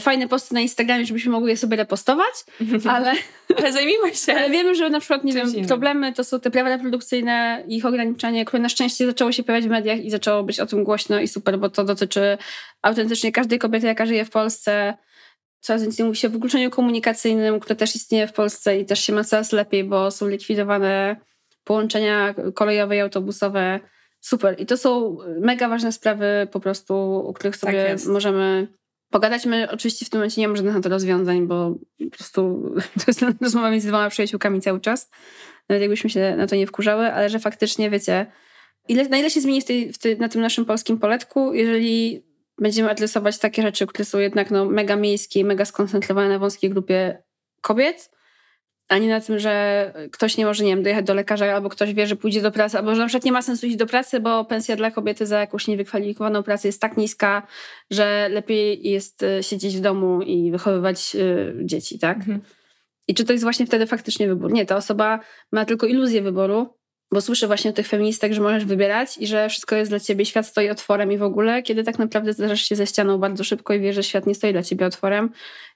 [0.00, 2.32] fajne posty na Instagramie, żebyśmy mogli je sobie repostować,
[2.88, 3.12] ale,
[3.58, 4.34] ale zajmijmy się.
[4.34, 5.66] Ale wiemy, że na przykład, nie wiem, innym.
[5.66, 9.68] problemy to są te prawa reprodukcyjne i ich ograniczanie, które na szczęście zaczęło się pojawiać
[9.68, 12.38] w mediach i zaczęło być o tym głośno i super, bo to dotyczy
[12.82, 14.94] autentycznie każdej kobiety, jaka żyje w Polsce
[15.60, 19.12] Coraz więcej mówi się o wykluczeniu komunikacyjnym, które też istnieje w Polsce i też się
[19.12, 21.16] ma coraz lepiej, bo są likwidowane
[21.64, 23.80] połączenia kolejowe i autobusowe.
[24.20, 24.60] Super.
[24.60, 26.94] I to są mega ważne sprawy po prostu,
[27.28, 28.68] o których sobie tak możemy
[29.10, 29.46] pogadać.
[29.46, 31.74] My oczywiście w tym momencie nie mamy żadnych na to rozwiązań, bo
[32.10, 35.10] po prostu to jest rozmowa między dwoma przyjaciółkami cały czas.
[35.68, 38.26] Nawet jakbyśmy się na to nie wkurzały, ale że faktycznie, wiecie,
[38.88, 42.22] ile, na ile się zmieni w tej, w tej, na tym naszym polskim poletku, jeżeli
[42.58, 47.22] będziemy adresować takie rzeczy, które są jednak no, mega miejskie, mega skoncentrowane na wąskiej grupie
[47.60, 48.10] kobiet,
[48.88, 51.94] a nie na tym, że ktoś nie może, nie wiem, dojechać do lekarza, albo ktoś
[51.94, 54.20] wie, że pójdzie do pracy, albo że na przykład nie ma sensu iść do pracy,
[54.20, 57.46] bo pensja dla kobiety za jakąś niewykwalifikowaną pracę jest tak niska,
[57.90, 62.16] że lepiej jest e, siedzieć w domu i wychowywać y, dzieci, tak?
[62.16, 62.40] Mhm.
[63.08, 64.52] I czy to jest właśnie wtedy faktycznie wybór?
[64.52, 65.20] Nie, ta osoba
[65.52, 66.78] ma tylko iluzję wyboru,
[67.12, 70.24] bo słyszę właśnie o tych feministach, że możesz wybierać i że wszystko jest dla ciebie,
[70.24, 73.74] świat stoi otworem i w ogóle, kiedy tak naprawdę zderzasz się ze ścianą bardzo szybko
[73.74, 75.30] i wiesz, że świat nie stoi dla ciebie otworem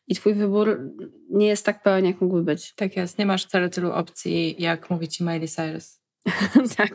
[0.07, 0.93] i twój wybór
[1.31, 2.75] nie jest tak pełen, jak mógłby być.
[2.75, 6.01] Tak jest, nie masz wcale tylu opcji, jak mówi ci Miley Cyrus.
[6.77, 6.95] tak.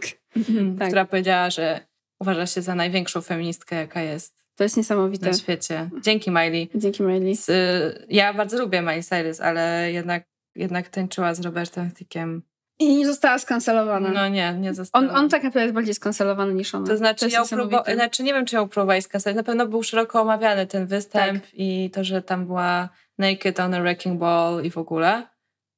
[0.80, 0.88] tak.
[0.88, 1.88] Która powiedziała, że
[2.20, 4.46] uważa się za największą feministkę, jaka jest.
[4.56, 5.26] To jest niesamowite.
[5.26, 5.90] Na świecie.
[6.02, 6.70] Dzięki Miley.
[6.76, 7.36] Dzięki Miley.
[7.36, 10.24] Z, y, ja bardzo lubię Miley Cyrus, ale jednak,
[10.56, 12.44] jednak tańczyła z Robertem Thickiem.
[12.80, 14.10] I nie została skancelowana.
[14.10, 15.06] No nie, nie została.
[15.06, 16.88] On, on tak naprawdę jest bardziej skancelowany niż ona.
[16.88, 19.38] To znaczy, to ja znaczy, nie wiem, czy ją próbowali skancelować.
[19.38, 21.52] Na pewno był szeroko omawiany ten występ tak.
[21.54, 25.28] i to, że tam była Naked on a Wrecking Ball i w ogóle.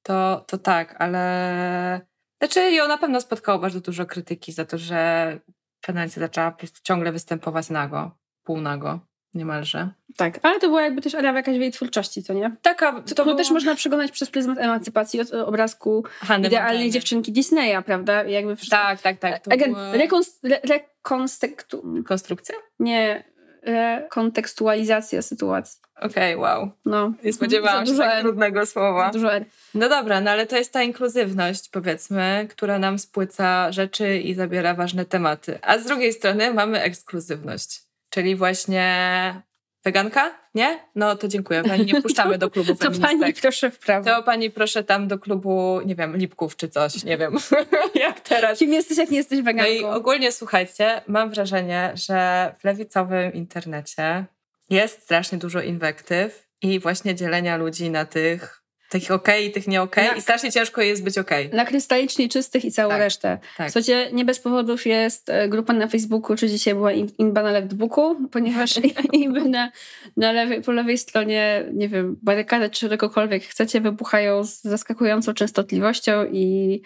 [0.04, 2.02] To, to tak, ale...
[2.42, 5.40] Znaczy, ją na pewno spotkało bardzo dużo krytyki za to, że
[5.82, 8.12] Penalty zaczęła po prostu ciągle występować nago,
[8.44, 9.90] półnago niemalże.
[10.18, 12.56] Tak, ale to była jakby też era jakaś w jej twórczości, co nie?
[12.62, 13.36] Taka, to, to było...
[13.36, 18.24] też można przegonać przez pryzmat emancypacji od obrazku Hanny idealnej dziewczynki Disneya, prawda?
[18.24, 18.78] jakby wszystko...
[18.78, 19.44] Tak, tak, tak.
[19.44, 19.92] To Again, była...
[19.92, 20.46] rekonst...
[20.46, 21.80] re rekonstrukcja?
[22.06, 22.56] Konstrukcja?
[22.80, 23.24] Nie,
[23.64, 25.82] rekontekstualizacja sytuacji.
[25.96, 26.72] Okej, okay, wow.
[26.86, 27.14] No.
[27.24, 29.12] Nie spodziewałam się tak trudnego słowa.
[29.14, 29.46] Dużo R.
[29.74, 34.74] No dobra, no ale to jest ta inkluzywność, powiedzmy, która nam spłyca rzeczy i zabiera
[34.74, 35.60] ważne tematy.
[35.62, 39.42] A z drugiej strony mamy ekskluzywność, czyli właśnie
[39.86, 40.40] Weganka?
[40.56, 40.80] Nie?
[40.96, 41.64] No to dziękuję.
[41.64, 44.06] Pani nie wpuszczamy do klubu To pani proszę w prawo.
[44.06, 47.36] To pani proszę tam do klubu, nie wiem, Lipków czy coś, nie wiem.
[47.96, 48.60] jak teraz.
[48.60, 49.72] Kim jesteś, jak nie jesteś weganką?
[49.72, 54.26] No i ogólnie słuchajcie, mam wrażenie, że w lewicowym internecie
[54.70, 58.59] jest strasznie dużo inwektyw i właśnie dzielenia ludzi na tych
[58.90, 61.32] tych ok i tych nie ok i strasznie ciężko jest być ok.
[61.54, 63.38] Na krystalicznie czystych i całą tak, resztę.
[63.58, 63.72] Tak.
[63.72, 68.16] Słuchajcie, nie bez powodów jest e, grupa na Facebooku, czy dzisiaj była Inba na Leftbooku,
[68.32, 68.80] ponieważ
[69.14, 69.72] Inby na,
[70.18, 76.26] na lewej, po lewej stronie, nie wiem, barykadę czy czegokolwiek chcecie, wybuchają z zaskakującą częstotliwością
[76.32, 76.82] i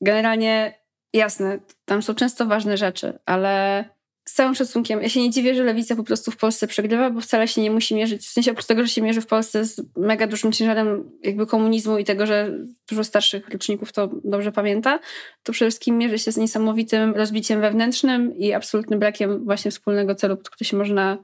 [0.00, 3.84] generalnie jasne, tam są często ważne rzeczy, ale
[4.24, 7.20] z całym szacunkiem, ja się nie dziwię, że lewica po prostu w Polsce przegrywa, bo
[7.20, 9.82] wcale się nie musi mierzyć, w sensie oprócz tego, że się mierzy w Polsce z
[9.96, 12.58] mega dużym ciężarem jakby komunizmu i tego, że
[12.88, 14.98] dużo starszych roczników to dobrze pamięta,
[15.42, 20.36] to przede wszystkim mierzy się z niesamowitym rozbiciem wewnętrznym i absolutnym brakiem właśnie wspólnego celu,
[20.36, 21.18] który się można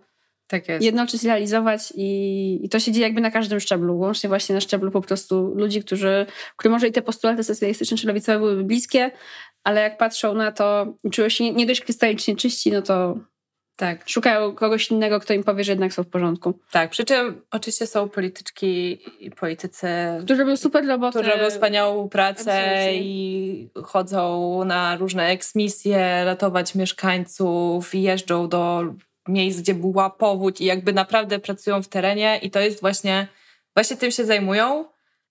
[0.48, 4.61] tak jednoczyć, realizować i, i, to się dzieje jakby na każdym szczeblu, łącznie właśnie na
[4.61, 9.11] szczeblu po prostu ludzi, którzy, którym może i te postulaty socjalistyczne czy lewicowe byłyby bliskie,
[9.64, 13.18] ale jak patrzą na to czują się nie dość krystalicznie czyści, no to
[13.78, 14.08] tak.
[14.08, 16.58] Szukają kogoś innego, kto im powie, że jednak są w porządku.
[16.70, 19.88] Tak, przy czym oczywiście są polityczki i politycy,
[20.24, 21.20] którzy robią super robotę.
[21.20, 23.02] Którzy robią wspaniałą pracę Absolutnie.
[23.02, 28.84] i chodzą na różne eksmisje, ratować mieszkańców i jeżdżą do
[29.28, 33.28] miejsc, gdzie była powódź i jakby naprawdę pracują w terenie i to jest właśnie,
[33.74, 34.84] właśnie tym się zajmują,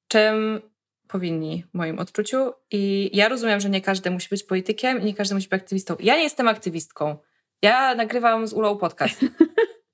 [0.07, 0.61] czym
[1.08, 2.54] powinni w moim odczuciu.
[2.72, 5.96] I ja rozumiem, że nie każdy musi być politykiem i nie każdy musi być aktywistą.
[6.00, 7.17] Ja nie jestem aktywistką.
[7.62, 9.20] Ja nagrywam z Ulą podcast.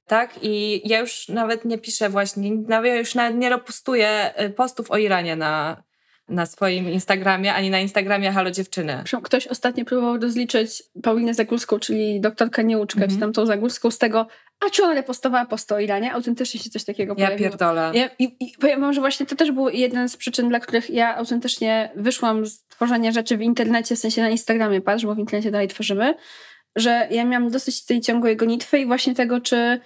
[0.08, 0.40] tak?
[0.42, 4.98] I ja już nawet nie piszę właśnie, nawet już nawet nie repostuję y, postów o
[4.98, 5.84] Iranie na,
[6.30, 9.04] na swoim Instagramie, ani na Instagramie Halo Dziewczyny.
[9.24, 13.08] Ktoś ostatnio próbował rozliczyć Paulinę Zagórską, czyli doktorkę Nieuczkę, -hmm.
[13.08, 13.20] czy mhm.
[13.20, 14.28] tamtą Zagórską z tego,
[14.60, 16.14] a czy ona repostowała post o Iranie?
[16.14, 17.50] Autentycznie się coś takiego ja pojawiło.
[17.50, 17.92] Pierdolę.
[17.94, 20.90] Ja I, i powiem wam, że właśnie to też był jeden z przyczyn, dla których
[20.90, 25.20] ja autentycznie wyszłam z tworzenia rzeczy w internecie, w sensie na Instagramie, patrz, bo w
[25.20, 26.16] internecie dalej tworzymy,
[26.76, 29.80] że ja miałam dosyć tej ciągłej gonitwy i właśnie tego, czy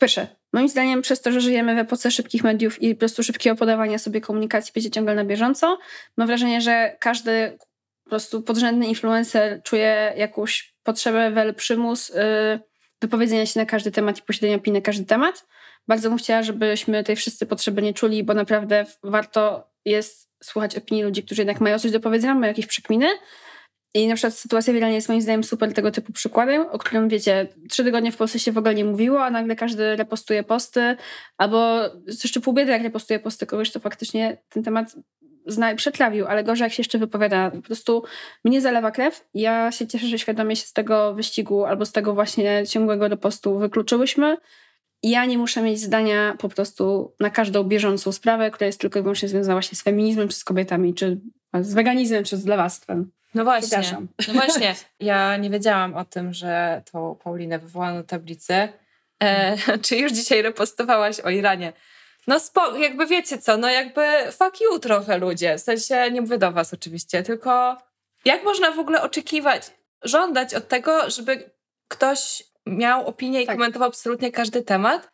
[0.00, 3.56] Pierwsze, moim zdaniem przez to, że żyjemy w epoce szybkich mediów i po prostu szybkiego
[3.56, 5.78] podawania sobie komunikacji będzie ciągle na bieżąco,
[6.16, 7.58] mam wrażenie, że każdy
[8.04, 12.60] po prostu podrzędny influencer czuje jakąś potrzebę, wel, przymus yy,
[13.02, 15.46] wypowiedzenia się na każdy temat i posiadania opinii na każdy temat.
[15.88, 21.04] Bardzo bym chciała, żebyśmy tej wszyscy potrzeby nie czuli, bo naprawdę warto jest słuchać opinii
[21.04, 23.08] ludzi, którzy jednak mają coś do powiedzenia, mają jakieś przekminy,
[23.94, 27.48] i na przykład sytuacja wiralna jest moim zdaniem super tego typu przykładem, o którym wiecie,
[27.68, 30.96] trzy tygodnie w Polsce się w ogóle nie mówiło, a nagle każdy repostuje posty,
[31.38, 34.96] albo jeszcze pół biedy jak repostuje posty kogoś, to faktycznie ten temat
[35.46, 37.50] zna przetrawił, ale gorzej jak się jeszcze wypowiada.
[37.50, 38.04] Po prostu
[38.44, 39.24] mnie zalewa krew.
[39.34, 43.58] Ja się cieszę, że świadomie się z tego wyścigu albo z tego właśnie ciągłego repostu
[43.58, 44.36] wykluczyłyśmy.
[45.02, 49.02] Ja nie muszę mieć zdania po prostu na każdą bieżącą sprawę, która jest tylko i
[49.02, 51.20] wyłącznie związana właśnie z feminizmem, czy z kobietami, czy
[51.60, 53.12] z weganizmem, czy z lewactwem.
[53.34, 53.96] No właśnie.
[54.28, 54.74] No właśnie.
[55.00, 58.68] Ja nie wiedziałam o tym, że tą Paulinę wywołano na tablicy.
[59.22, 61.72] E, czy już dzisiaj repostowałaś o Iranie?
[62.30, 64.02] No spoko, jakby wiecie co, no jakby
[64.32, 65.58] fuck you trochę ludzie.
[65.58, 67.76] W sensie nie mówię do was oczywiście, tylko
[68.24, 69.70] jak można w ogóle oczekiwać,
[70.02, 71.50] żądać od tego, żeby
[71.88, 73.56] ktoś miał opinię i tak.
[73.56, 75.10] komentował absolutnie każdy temat?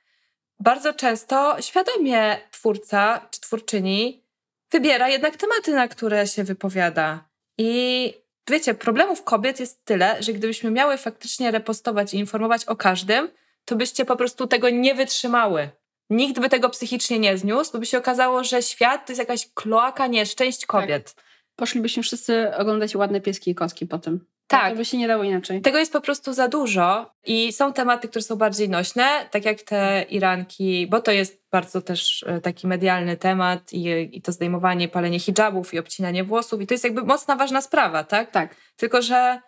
[0.60, 4.24] Bardzo często świadomie twórca czy twórczyni
[4.70, 7.24] wybiera jednak tematy, na które się wypowiada.
[7.58, 8.14] I
[8.50, 13.28] wiecie, problemów kobiet jest tyle, że gdybyśmy miały faktycznie repostować i informować o każdym,
[13.64, 15.70] to byście po prostu tego nie wytrzymały.
[16.10, 19.48] Nikt by tego psychicznie nie zniósł, bo by się okazało, że świat to jest jakaś
[19.54, 21.14] kloaka nieszczęść kobiet.
[21.14, 21.24] Tak.
[21.56, 24.26] Poszlibyśmy wszyscy oglądać ładne pieski i kotki po tym.
[24.46, 24.70] Tak.
[24.70, 25.60] To by się nie dało inaczej.
[25.60, 29.62] Tego jest po prostu za dużo i są tematy, które są bardziej nośne, tak jak
[29.62, 34.88] te Iranki, bo to jest bardzo też e, taki medialny temat i, i to zdejmowanie,
[34.88, 38.30] palenie hijabów i obcinanie włosów i to jest jakby mocna, ważna sprawa, tak?
[38.30, 38.56] Tak.
[38.76, 39.40] Tylko, że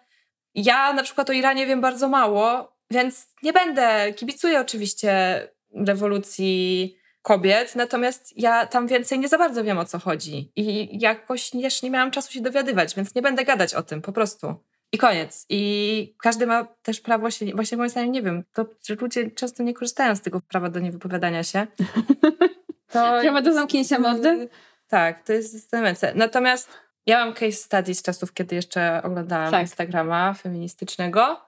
[0.54, 5.42] ja na przykład o Iranie wiem bardzo mało, więc nie będę, kibicuję oczywiście
[5.74, 11.54] rewolucji kobiet, natomiast ja tam więcej nie za bardzo wiem o co chodzi i jakoś
[11.54, 14.54] jeszcze nie miałam czasu się dowiadywać, więc nie będę gadać o tym po prostu.
[14.92, 15.46] I koniec.
[15.48, 19.62] I każdy ma też prawo się, właśnie moim zdaniem, nie wiem, to, że ludzie często
[19.62, 21.66] nie korzystają z tego prawa do niewypowiadania się.
[22.92, 24.48] To prawa do zamknięcia mordy?
[24.86, 26.12] Tak, to jest zastanawiające.
[26.14, 26.70] Natomiast
[27.06, 29.60] ja mam case study z czasów, kiedy jeszcze oglądałam tak.
[29.62, 31.47] Instagrama feministycznego.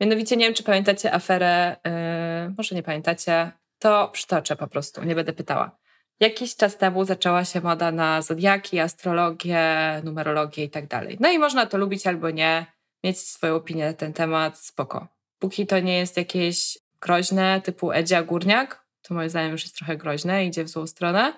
[0.00, 5.14] Mianowicie, nie wiem, czy pamiętacie aferę, yy, może nie pamiętacie, to przytoczę po prostu, nie
[5.14, 5.78] będę pytała.
[6.20, 9.66] Jakiś czas temu zaczęła się moda na zodiaki, astrologię,
[10.04, 11.16] numerologię i tak dalej.
[11.20, 12.66] No i można to lubić albo nie,
[13.04, 15.08] mieć swoją opinię na ten temat, spoko.
[15.38, 19.96] Póki to nie jest jakieś groźne, typu Edzia Górniak, to moim zdaniem już jest trochę
[19.96, 21.32] groźne, idzie w złą stronę,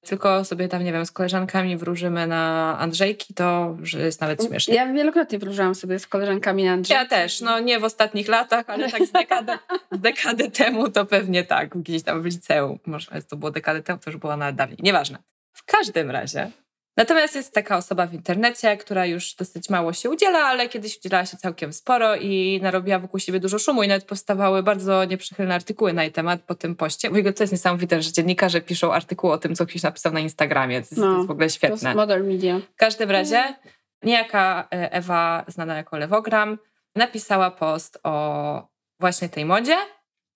[0.00, 4.74] tylko sobie tam, nie wiem, z koleżankami wróżymy na Andrzejki, to że jest nawet śmieszne.
[4.74, 7.02] Ja wielokrotnie wróżyłam sobie z koleżankami na Andrzejki.
[7.02, 9.52] Ja też, no nie w ostatnich latach, ale tak z dekady,
[9.92, 12.78] z dekady temu to pewnie tak, gdzieś tam w liceum.
[12.86, 15.18] Może to było dekadę temu, to już było nawet dawniej, nieważne.
[15.52, 16.50] W każdym razie
[17.00, 21.26] Natomiast jest taka osoba w internecie, która już dosyć mało się udziela, ale kiedyś udzielała
[21.26, 25.92] się całkiem sporo i narobiła wokół siebie dużo szumu i nawet powstawały bardzo nieprzychylne artykuły
[25.92, 27.10] na jej temat po tym poście.
[27.10, 30.20] W ogóle to jest niesamowite, że dziennikarze piszą artykuły o tym, co ktoś napisał na
[30.20, 30.82] Instagramie.
[30.82, 31.78] To jest, no, to jest w ogóle świetne.
[31.78, 32.58] To jest modern media.
[32.74, 33.54] W każdym razie
[34.02, 36.58] niejaka e, Ewa, znana jako Lewogram,
[36.96, 38.68] napisała post o
[39.00, 39.76] właśnie tej modzie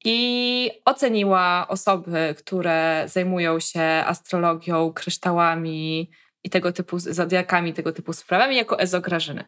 [0.05, 6.11] i oceniła osoby, które zajmują się astrologią, kryształami,
[6.45, 9.45] i tego typu zodiakami, tego typu sprawami jako ezokrażyny.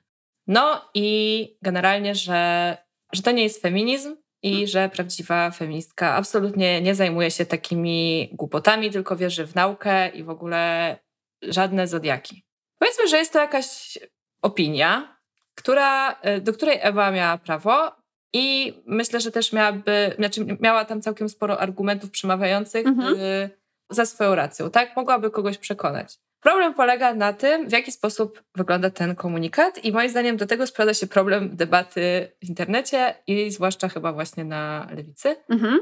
[0.46, 2.76] No i generalnie, że,
[3.12, 4.66] że to nie jest feminizm i hmm.
[4.66, 10.30] że prawdziwa feministka absolutnie nie zajmuje się takimi głupotami, tylko wierzy w naukę i w
[10.30, 10.96] ogóle
[11.42, 12.46] żadne zodiaki.
[12.78, 13.98] Powiedzmy, że jest to jakaś
[14.42, 15.18] opinia,
[15.54, 17.92] która, e, do której Ewa miała prawo
[18.32, 23.20] i myślę, że też miałaby, znaczy miała tam całkiem sporo argumentów przemawiających mhm.
[23.20, 23.50] Y,
[23.90, 24.96] za swoją racją, tak?
[24.96, 26.18] Mogłaby kogoś przekonać.
[26.46, 30.66] Problem polega na tym, w jaki sposób wygląda ten komunikat, i moim zdaniem do tego
[30.66, 35.78] sprowadza się problem debaty w internecie i zwłaszcza chyba właśnie na lewicy, mhm.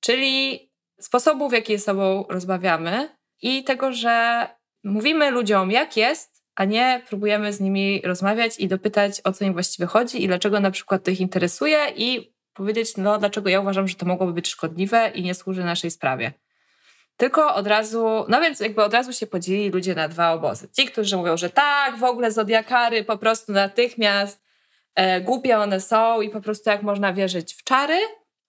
[0.00, 0.58] czyli
[1.00, 3.08] sposobu, w jaki ze sobą rozmawiamy
[3.42, 4.46] i tego, że
[4.84, 9.52] mówimy ludziom, jak jest, a nie próbujemy z nimi rozmawiać i dopytać, o co im
[9.52, 13.88] właściwie chodzi i dlaczego na przykład to ich interesuje, i powiedzieć, no, dlaczego ja uważam,
[13.88, 16.32] że to mogłoby być szkodliwe i nie służy naszej sprawie.
[17.22, 20.68] Tylko od razu, no więc jakby od razu się podzielili ludzie na dwa obozy.
[20.72, 24.44] Ci, którzy mówią, że tak, w ogóle zodiakary po prostu natychmiast
[24.94, 27.98] e, głupie one są i po prostu jak można wierzyć w czary,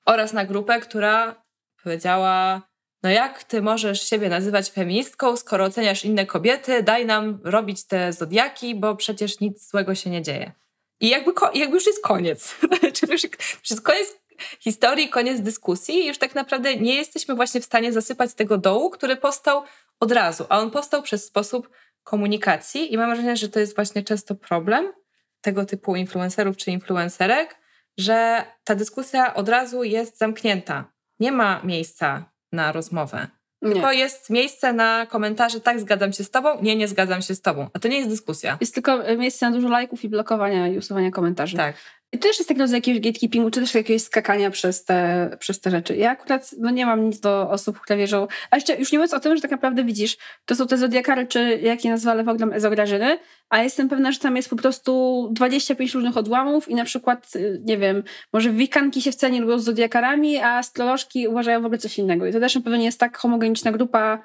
[0.06, 1.44] oraz na grupę, która
[1.84, 2.62] powiedziała,
[3.04, 8.14] no jak ty możesz siebie nazywać feministką, skoro oceniasz inne kobiety, daj nam robić te
[8.14, 10.52] zodiaki, bo przecież nic złego się nie dzieje.
[11.00, 12.56] I jakby, jakby już jest koniec.
[12.96, 13.24] Czy już
[13.70, 14.23] jest koniec
[14.60, 18.90] historii, koniec dyskusji i już tak naprawdę nie jesteśmy właśnie w stanie zasypać tego dołu,
[18.90, 19.64] który powstał
[20.00, 21.70] od razu, a on powstał przez sposób
[22.04, 24.94] komunikacji i mam wrażenie, że to jest właśnie często problem
[25.42, 27.56] tego typu influencerów czy influencerek,
[27.98, 30.92] że ta dyskusja od razu jest zamknięta.
[31.20, 33.28] Nie ma miejsca na rozmowę.
[33.62, 33.72] Nie.
[33.72, 37.42] Tylko jest miejsce na komentarze, tak, zgadzam się z tobą, nie, nie zgadzam się z
[37.42, 37.70] tobą.
[37.74, 38.58] A to nie jest dyskusja.
[38.62, 41.58] Jest tylko miejsce na dużo lajków i blokowania i usuwania komentarzy.
[41.58, 41.76] Tak.
[42.14, 45.60] I to też jest taki rodzaj jakiegoś gatekeepingu, czy też jakiegoś skakania przez te, przez
[45.60, 45.96] te rzeczy.
[45.96, 48.28] Ja akurat no nie mam nic do osób, które wierzą.
[48.52, 51.28] A jeszcze już nie mówiąc o tym, że tak naprawdę widzisz, to są te zodiakary,
[51.28, 55.94] czy jak je nazwa Lewoglam ezograżyny, a jestem pewna, że tam jest po prostu 25
[55.94, 58.04] różnych odłamów i na przykład, y, nie wiem,
[58.34, 62.26] może wikanki się wcale nie lubią z zodiakarami, a astrolożki uważają w ogóle coś innego.
[62.26, 64.24] I to też na pewno nie jest tak homogeniczna grupa,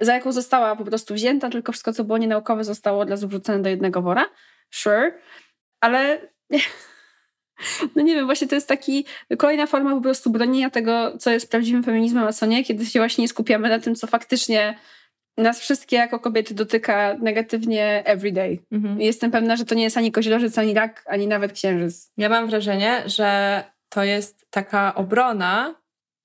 [0.00, 3.68] za jaką została po prostu wzięta, tylko wszystko, co było nienaukowe, zostało dla wrzucone do
[3.68, 4.26] jednego wora.
[4.70, 5.12] Sure.
[5.80, 6.20] Ale
[7.96, 9.04] no nie wiem, właśnie to jest taki
[9.38, 13.00] kolejna forma po prostu bronienia tego, co jest prawdziwym feminizmem, a co nie, kiedy się
[13.00, 14.78] właśnie nie skupiamy na tym, co faktycznie
[15.36, 18.58] nas wszystkie jako kobiety dotyka negatywnie everyday.
[18.72, 19.00] Mhm.
[19.00, 22.12] Jestem pewna, że to nie jest ani koźlożyc, ani rak, ani nawet księżyc.
[22.16, 25.74] Ja mam wrażenie, że to jest taka obrona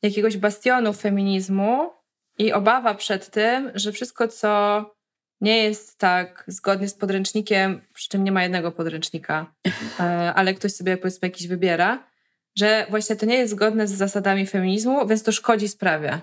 [0.02, 1.90] jakiegoś bastionu feminizmu
[2.38, 4.86] i obawa przed tym, że wszystko, co
[5.42, 9.54] nie jest tak zgodnie z podręcznikiem, przy czym nie ma jednego podręcznika,
[10.00, 10.04] e,
[10.36, 12.04] ale ktoś sobie powiedzmy jakiś wybiera,
[12.58, 16.20] że właśnie to nie jest zgodne z zasadami feminizmu, więc to szkodzi sprawie.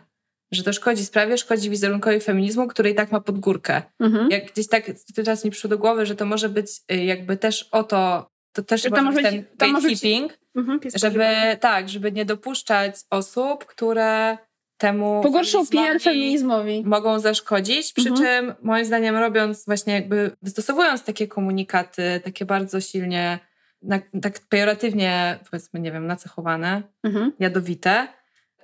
[0.53, 3.83] Że to szkodzi sprawie, szkodzi wizerunkowi feminizmu, który i tak ma pod górkę.
[4.01, 4.31] Mhm.
[4.31, 7.69] Jak gdzieś tak teraz mi przyszło do głowy, że to może być y, jakby też
[7.73, 11.27] o to to też To może być ten może być- gatekeeping, Mhm, żeby
[11.61, 14.39] tak, żeby nie dopuszczać osób, które
[14.79, 18.27] temu Pogorszą PR feminizmowi mogą zaszkodzić, przy Mhm.
[18.27, 23.39] czym moim zdaniem robiąc właśnie jakby, wystosowując takie komunikaty, takie bardzo silnie,
[23.83, 27.33] na, tak pejoratywnie powiedzmy, nie wiem, nacechowane, Mhm.
[27.39, 28.09] jadowite,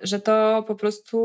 [0.01, 1.17] że to po prostu,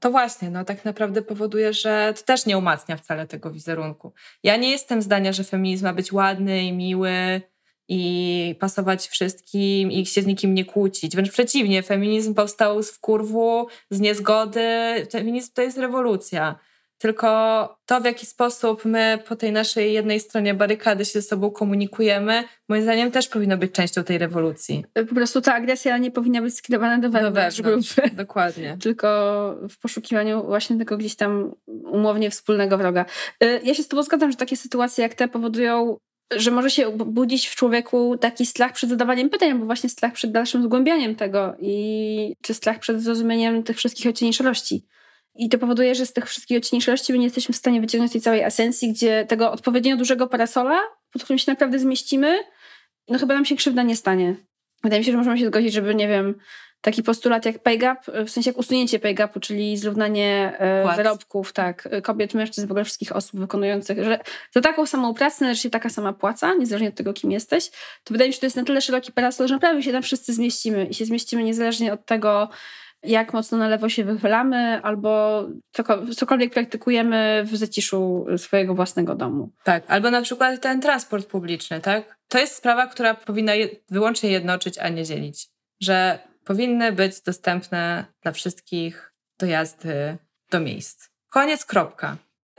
[0.00, 4.12] to właśnie, no tak naprawdę powoduje, że to też nie umacnia wcale tego wizerunku.
[4.42, 7.40] Ja nie jestem zdania, że feminizm ma być ładny i miły
[7.88, 11.14] i pasować wszystkim i się z nikim nie kłócić.
[11.16, 14.60] Wręcz przeciwnie, feminizm powstał z wkurwu, z niezgody.
[15.12, 16.58] Feminizm to jest rewolucja.
[16.98, 17.28] Tylko
[17.86, 22.44] to, w jaki sposób my po tej naszej jednej stronie barykady się ze sobą komunikujemy,
[22.68, 24.84] moim zdaniem też powinno być częścią tej rewolucji.
[25.08, 27.94] Po prostu ta agresja nie powinna być skierowana do wewnątrz wewnątrz.
[27.96, 28.10] grupy.
[28.24, 28.76] Dokładnie.
[28.82, 29.08] tylko
[29.70, 31.54] w poszukiwaniu właśnie tego gdzieś tam
[31.84, 33.04] umownie wspólnego wroga.
[33.44, 35.96] Y, Ja się z tobą zgadzam, że takie sytuacje jak te powodują,
[36.36, 40.12] że może się bu- budzić w człowieku taki strach przed zadawaniem pytań, albo właśnie strach
[40.12, 44.86] przed dalszym zgłębianiem tego i czy strach przed zrozumieniem tych wszystkich odciejszości.
[45.34, 48.20] I to powoduje, że z tych wszystkich odciejszości my nie jesteśmy w stanie wyciągnąć tej
[48.20, 50.80] całej esencji, gdzie tego odpowiednio dużego parasola,
[51.12, 52.38] pod którym się naprawdę zmieścimy,
[53.08, 54.36] no chyba nam się krzywda nie stanie.
[54.82, 56.34] Wydaje mi się, że możemy się zgodzić, żeby, nie wiem,
[56.82, 60.96] taki postulat jak pay gap, w sensie jak usunięcie pay gapu, czyli zrównanie e, Płac.
[60.96, 64.18] zarobków, tak, e, kobiet, mężczyzn, w ogóle wszystkich osób wykonujących, że
[64.54, 67.70] za taką samą pracę należy się taka sama płaca, niezależnie od tego, kim jesteś,
[68.04, 70.02] to wydaje mi się, że to jest na tyle szeroki parasol, że naprawdę się tam
[70.02, 72.48] wszyscy zmieścimy i się zmieścimy niezależnie od tego,
[73.02, 75.42] jak mocno na lewo się wychylamy, albo
[75.76, 79.50] coko- cokolwiek praktykujemy w zaciszu swojego własnego domu.
[79.64, 82.16] Tak, albo na przykład ten transport publiczny, tak?
[82.28, 83.52] To jest sprawa, która powinna
[83.90, 85.48] wyłącznie jednoczyć, a nie dzielić.
[85.80, 90.16] Że powinny być dostępne dla wszystkich dojazdy
[90.50, 91.08] do miejsc.
[91.28, 92.16] Koniec, kropka.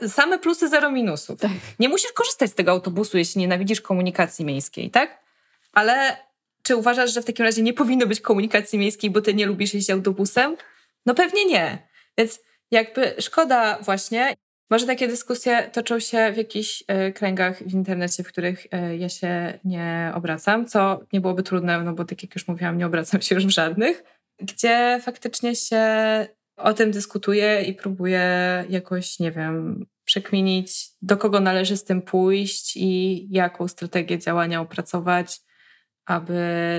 [0.08, 1.40] Same plusy, zero minusów.
[1.40, 1.50] Tak.
[1.78, 5.20] Nie musisz korzystać z tego autobusu, jeśli nienawidzisz komunikacji miejskiej, tak?
[5.72, 6.16] Ale
[6.62, 9.74] czy uważasz, że w takim razie nie powinno być komunikacji miejskiej, bo ty nie lubisz
[9.74, 10.56] jeździć autobusem?
[11.06, 11.88] No pewnie nie.
[12.18, 14.34] Więc jakby szkoda właśnie.
[14.70, 19.08] Może takie dyskusje toczą się w jakichś e, kręgach w internecie, w których e, ja
[19.08, 23.22] się nie obracam, co nie byłoby trudne, no bo tak jak już mówiłam, nie obracam
[23.22, 24.04] się już w żadnych,
[24.40, 25.82] gdzie faktycznie się
[26.56, 28.24] o tym dyskutuje i próbuje
[28.68, 35.40] jakoś, nie wiem, przekminić, do kogo należy z tym pójść i jaką strategię działania opracować,
[36.06, 36.34] aby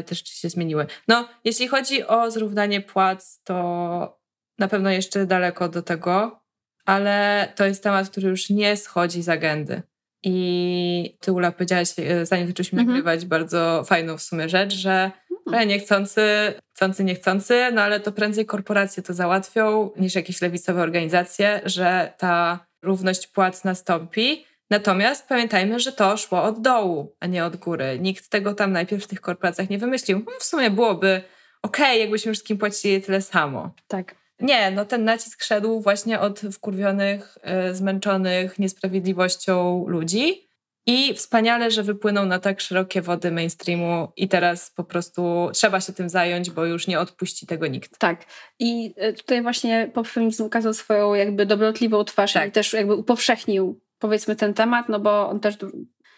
[0.06, 0.88] te rzeczy się zmieniły.
[1.08, 4.20] No, jeśli chodzi o zrównanie płac, to
[4.60, 6.45] na pewno jeszcze daleko do tego,
[6.86, 9.82] ale to jest temat, który już nie schodzi z agendy.
[10.24, 12.88] I ty, Ula, powiedziałaś, e, zanim zaczęliśmy Mhm.
[12.98, 15.12] nagrywać, bardzo fajną w sumie rzecz, że
[15.52, 21.62] że niechcący, chcący, niechcący, no ale to prędzej korporacje to załatwią niż jakieś lewicowe organizacje,
[21.66, 24.46] że ta równość płac nastąpi.
[24.70, 27.98] Natomiast pamiętajmy, że to szło od dołu, a nie od góry.
[28.00, 30.26] Nikt tego tam najpierw w tych korporacjach nie wymyślił.
[30.40, 31.22] W sumie byłoby
[31.62, 33.72] okej, jakbyśmy wszystkim płacili tyle samo.
[33.88, 34.16] Tak.
[34.40, 40.46] Nie, no ten nacisk szedł właśnie od wkurwionych, e, zmęczonych niesprawiedliwością ludzi.
[40.88, 45.94] I wspaniale, że wypłyną na tak szerokie wody mainstreamu i teraz po prostu trzeba się
[45.94, 47.98] tym zająć, bo już nie odpuści tego nikt.
[47.98, 48.26] Tak.
[48.60, 52.50] I e, tutaj właśnie popfeminizm ukazał swoją jakby dobrotliwą twarz Tak.
[52.50, 55.58] i też jakby upowszechnił powiedzmy ten temat, no bo on też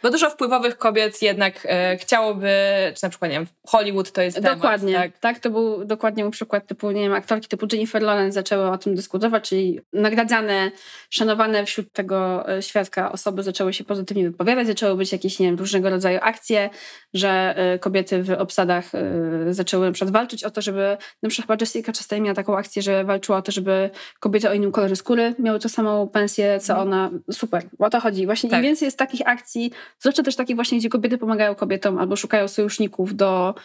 [0.04, 2.50] Bo dużo wpływowych kobiet jednak e, chciałoby,
[2.96, 4.54] czy na przykład, nie wiem, Hollywood to jest temat.
[4.54, 5.20] dokładnie, Tak?
[5.20, 5.40] tak?
[5.40, 8.96] to był dokładnie mój przykład typu, nie wiem, aktorki typu Jennifer Lawrence zaczęły o tym
[8.96, 10.72] dyskutować, czyli nagradzane,
[11.10, 15.56] szanowane wśród tego e, świadka osoby zaczęły się pozytywnie wypowiadać, zaczęły być jakieś, nie wiem,
[15.56, 16.70] różnego rodzaju akcje,
[17.14, 21.48] że e, kobiety w obsadach e, zaczęły na przykład walczyć o to, żeby, na przykład
[21.60, 23.90] chyba Jessica Chastain miała taką akcję, że walczyła o to, żeby
[24.20, 26.88] kobiety o innym kolorze skóry miały tą samą pensję, co Mhm.
[26.88, 27.10] ona.
[27.32, 28.26] Super, o to chodzi.
[28.26, 28.60] Właśnie Tak.
[28.60, 32.48] im więcej jest takich akcji, zwłaszcza też takich właśnie, gdzie kobiety pomagają kobietom albo szukają
[32.48, 33.56] sojuszników do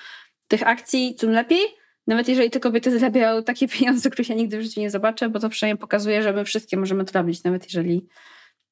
[0.48, 1.60] tych akcji, tym lepiej.
[2.06, 5.40] Nawet jeżeli te kobiety zarabiają takie pieniądze, których ja nigdy w życiu nie zobaczę, bo
[5.40, 8.06] to przynajmniej pokazuje, że my wszystkie możemy to robić, nawet jeżeli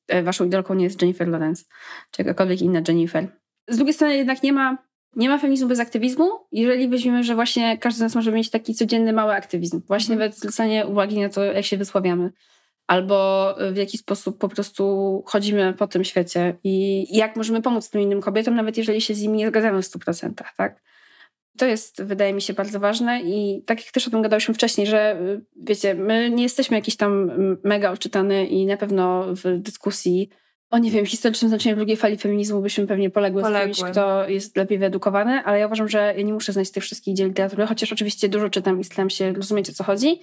[0.09, 1.64] e, waszą idolką nie jest Jennifer Lawrence,
[2.11, 3.28] czy jakakolwiek inna Jennifer.
[3.68, 4.78] Z drugiej strony jednak nie ma,
[5.16, 8.74] nie ma feminizmu bez aktywizmu, jeżeli weźmiemy, że właśnie każdy z nas może mieć taki
[8.74, 9.80] codzienny mały aktywizm.
[9.86, 10.18] Właśnie Mhm.
[10.18, 12.32] nawet zwracanie uwagi na to, jak się wysławiamy.
[12.91, 18.01] Albo w jaki sposób po prostu chodzimy po tym świecie i jak możemy pomóc tym
[18.01, 20.82] innym kobietom, nawet jeżeli się z nimi nie zgadzamy w 100%, tak?
[21.59, 24.86] To jest, wydaje mi się, bardzo ważne i tak jak też o tym gadałyśmy wcześniej,
[24.86, 27.30] że y, wiecie, my nie jesteśmy jakiś tam
[27.64, 30.28] mega odczytany i na pewno w dyskusji
[30.70, 33.74] o, nie wiem, historycznym znaczeniu drugiej fali feminizmu byśmy pewnie poległy, Poległy.
[33.74, 36.82] z kimś, kto jest lepiej wyedukowany, ale ja uważam, że ja nie muszę znać tych
[36.82, 40.20] wszystkich dziel literatury, chociaż oczywiście dużo czytam i staram się rozumieć, o co chodzi.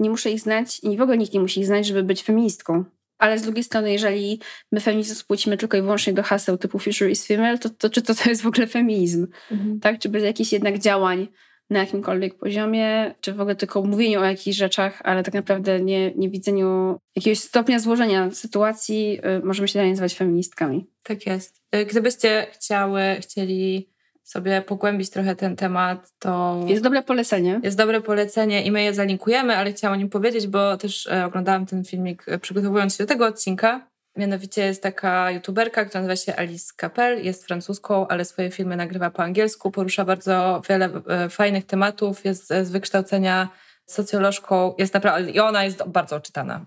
[0.00, 2.84] Nie muszę ich znać i w ogóle nikt nie musi ich znać, żeby być feministką.
[3.18, 4.40] ale z drugiej strony, jeżeli
[4.72, 8.02] my feminizm spłucimy tylko i wyłącznie do haseł typu Future is Female, to, to czy
[8.02, 9.26] to, to jest w ogóle feminizm?
[9.50, 9.80] Mhm.
[9.80, 9.98] Tak?
[9.98, 11.28] Czy bez jakichś jednak działań
[11.70, 16.12] na jakimkolwiek poziomie, czy w ogóle tylko mówieniu o jakichś rzeczach, ale tak naprawdę nie,
[16.14, 20.86] nie widzeniu jakiegoś stopnia złożenia sytuacji, y, możemy się dalej nazywać feministkami.
[21.02, 21.62] Tak jest.
[21.74, 23.91] Y, gdybyście chciały, chcieli
[24.22, 26.60] sobie pogłębić trochę ten temat, to.
[26.66, 27.60] Jest dobre polecenie.
[27.62, 31.26] Jest dobre polecenie i my je zalinkujemy, ale chciałam o nim powiedzieć, bo też e,
[31.26, 33.92] oglądałam ten filmik e, przygotowując się do tego odcinka.
[34.16, 39.10] Mianowicie jest taka youtuberka, która nazywa się Alice Capel, jest francuską, ale swoje filmy nagrywa
[39.10, 43.48] po angielsku, porusza bardzo wiele e, fajnych tematów, jest z wykształcenia
[43.86, 46.66] socjolożką, jest naprawdę, i ona jest bardzo oczytana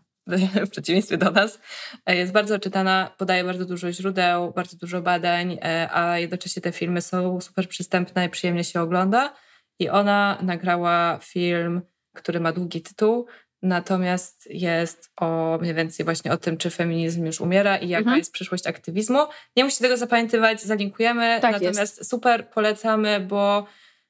[0.67, 1.59] w przeciwieństwie do nas,
[2.05, 6.71] e, jest bardzo czytana, podaje bardzo dużo źródeł, bardzo dużo badań, e, a jednocześnie te
[6.71, 9.33] filmy są super przystępne i przyjemnie się ogląda.
[9.79, 11.81] I ona nagrała film,
[12.15, 13.27] który ma długi tytuł,
[13.61, 18.17] natomiast jest o mniej więcej właśnie o tym, czy feminizm już umiera i jaka mhm.
[18.17, 19.19] jest przyszłość aktywizmu.
[19.55, 22.09] Nie musicie tego zapamiętywać, zalinkujemy, tak natomiast jest.
[22.09, 23.65] super polecamy, bo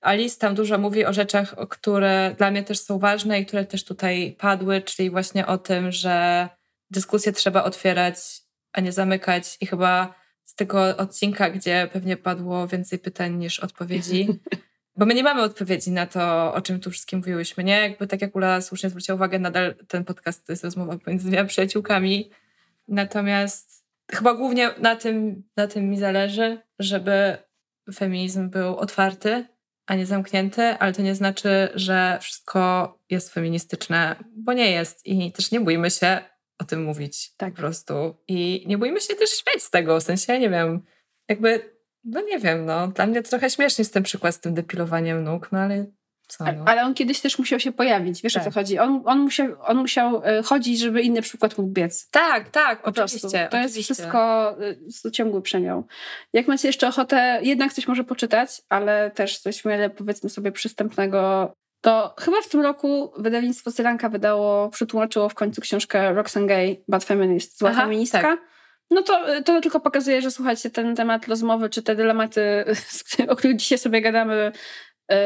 [0.05, 3.83] Alice tam dużo mówi o rzeczach, które dla mnie też są ważne i które też
[3.83, 6.49] tutaj padły, czyli właśnie o tym, że
[6.91, 8.17] dyskusję trzeba otwierać,
[8.73, 9.57] a nie zamykać.
[9.61, 14.27] I chyba z tego odcinka, gdzie pewnie padło więcej pytań niż odpowiedzi,
[14.97, 17.81] bo my nie mamy odpowiedzi na to, o czym tu wszystkim mówiłyśmy, nie?
[17.81, 21.47] Jakby tak jak Ula słusznie zwróciła uwagę, nadal ten podcast to jest rozmowa pomiędzy dwiema
[21.47, 22.31] przyjaciółkami.
[22.87, 27.37] Natomiast chyba głównie na tym, na tym mi zależy, żeby
[27.93, 29.54] feminizm był otwarty,
[29.87, 35.31] a nie zamknięty, ale to nie znaczy, że wszystko jest feministyczne, bo nie jest i
[35.31, 36.19] też nie bójmy się
[36.59, 38.15] o tym mówić tak po prostu.
[38.27, 40.81] I nie bójmy się też śmiać z tego, w sensie, nie wiem,
[41.29, 45.23] jakby, no nie wiem, no, dla mnie trochę śmieszny jest ten przykład z tym depilowaniem
[45.23, 45.85] nóg, no ale
[46.39, 46.63] no?
[46.65, 48.41] Ale on kiedyś też musiał się pojawić, wiesz tak.
[48.41, 48.53] o co tak.
[48.53, 48.79] chodzi?
[48.79, 52.09] On, on musiał, on musiał e, chodzić, żeby inny przykład mógł biec.
[52.09, 53.19] Tak, tak, po oczywiście.
[53.19, 53.57] To oczywiście.
[53.61, 54.49] jest wszystko
[55.05, 55.87] e, ciągły przemiał.
[56.33, 61.51] Jak macie jeszcze ochotę, jednak coś może poczytać, ale też coś miarę powiedzmy sobie przystępnego,
[61.81, 67.03] to chyba w tym roku wydawnictwo Syranka wydało, przetłumaczyło w końcu książkę Roxane Gay, Bad
[67.03, 68.21] Feminist, Zła Aha, Feministka.
[68.21, 68.39] Tak.
[68.91, 72.65] No to, to tylko pokazuje, że słuchajcie, ten temat rozmowy, czy te dylematy,
[73.29, 74.51] o których dzisiaj sobie gadamy,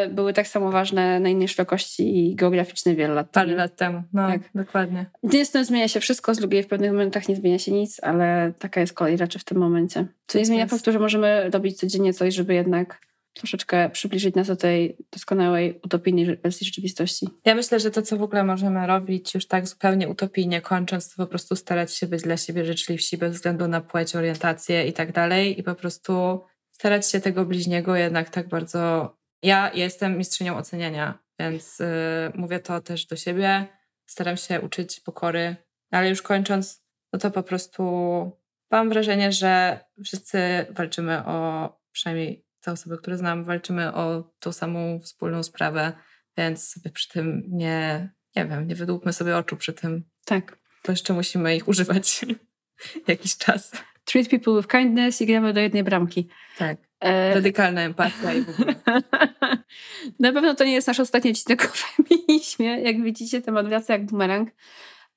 [0.09, 3.45] były tak samo ważne na innej szerokości i geograficznej wiele lat temu.
[3.45, 4.41] Parę lat temu, no tak.
[4.55, 5.05] dokładnie.
[5.23, 8.81] Niestety zmienia się wszystko, z drugiej w pewnych momentach nie zmienia się nic, ale taka
[8.81, 10.07] jest kolej rzeczy w tym momencie.
[10.27, 14.55] Co nie zmienia faktu, że możemy robić codziennie coś, żeby jednak troszeczkę przybliżyć nas do
[14.55, 17.27] tej doskonałej, utopijnej wersji rzeczywistości.
[17.45, 21.23] Ja myślę, że to, co w ogóle możemy robić już tak zupełnie utopijnie kończąc, to
[21.23, 25.11] po prostu starać się być dla siebie życzliwsi bez względu na płeć, orientację i tak
[25.11, 31.19] dalej i po prostu starać się tego bliźniego jednak tak bardzo ja jestem mistrzynią oceniania,
[31.39, 31.85] więc y,
[32.35, 33.67] mówię to też do siebie.
[34.05, 35.55] Staram się uczyć pokory,
[35.91, 36.83] ale już kończąc,
[37.13, 37.83] no to po prostu
[38.71, 44.99] mam wrażenie, że wszyscy walczymy o, przynajmniej te osoby, które znam, walczymy o tą samą
[44.99, 45.93] wspólną sprawę,
[46.37, 50.09] więc sobie przy tym nie, nie wiem, nie wydłupmy sobie oczu przy tym.
[50.25, 50.59] Tak.
[50.83, 52.25] To jeszcze musimy ich używać
[53.07, 53.71] jakiś czas.
[54.11, 56.27] Treat people with kindness i gramy do jednej bramki.
[56.57, 56.77] Tak.
[56.99, 57.33] E...
[57.33, 58.75] Radykalna empatia i w ogóle.
[60.19, 62.81] Na pewno to nie jest nasz ostatni odcinek o feminizmie.
[62.81, 64.49] Jak widzicie, temat wraca jak bumerang.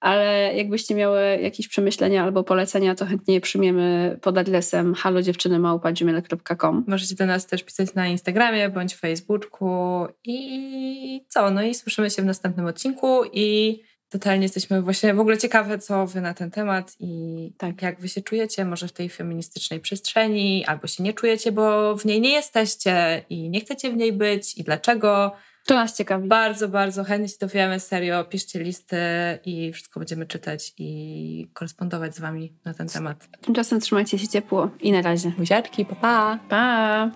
[0.01, 7.15] Ale jakbyście miały jakieś przemyślenia albo polecenia, to chętnie je przyjmiemy pod adresem halodziewczynymałpa.gmail.com Możecie
[7.15, 11.51] do nas też pisać na Instagramie bądź Facebooku i co?
[11.51, 13.79] No i słyszymy się w następnym odcinku i
[14.13, 18.09] totalnie jesteśmy właśnie w ogóle ciekawe, co wy na ten temat i tak, jak wy
[18.09, 22.33] się czujecie, może w tej feministycznej przestrzeni, albo się nie czujecie, bo w niej nie
[22.33, 25.33] jesteście i nie chcecie w niej być i dlaczego.
[25.67, 26.29] To nas ciekawi.
[26.29, 28.25] Bardzo, bardzo chętnie się dowiemy, serio.
[28.25, 28.97] Piszcie listy
[29.45, 33.29] i wszystko będziemy czytać i korespondować z wami na ten temat.
[33.41, 35.33] Tymczasem trzymajcie się ciepło i na razie.
[35.39, 36.39] Buziaczki, pa pa!
[36.49, 37.11] Pa!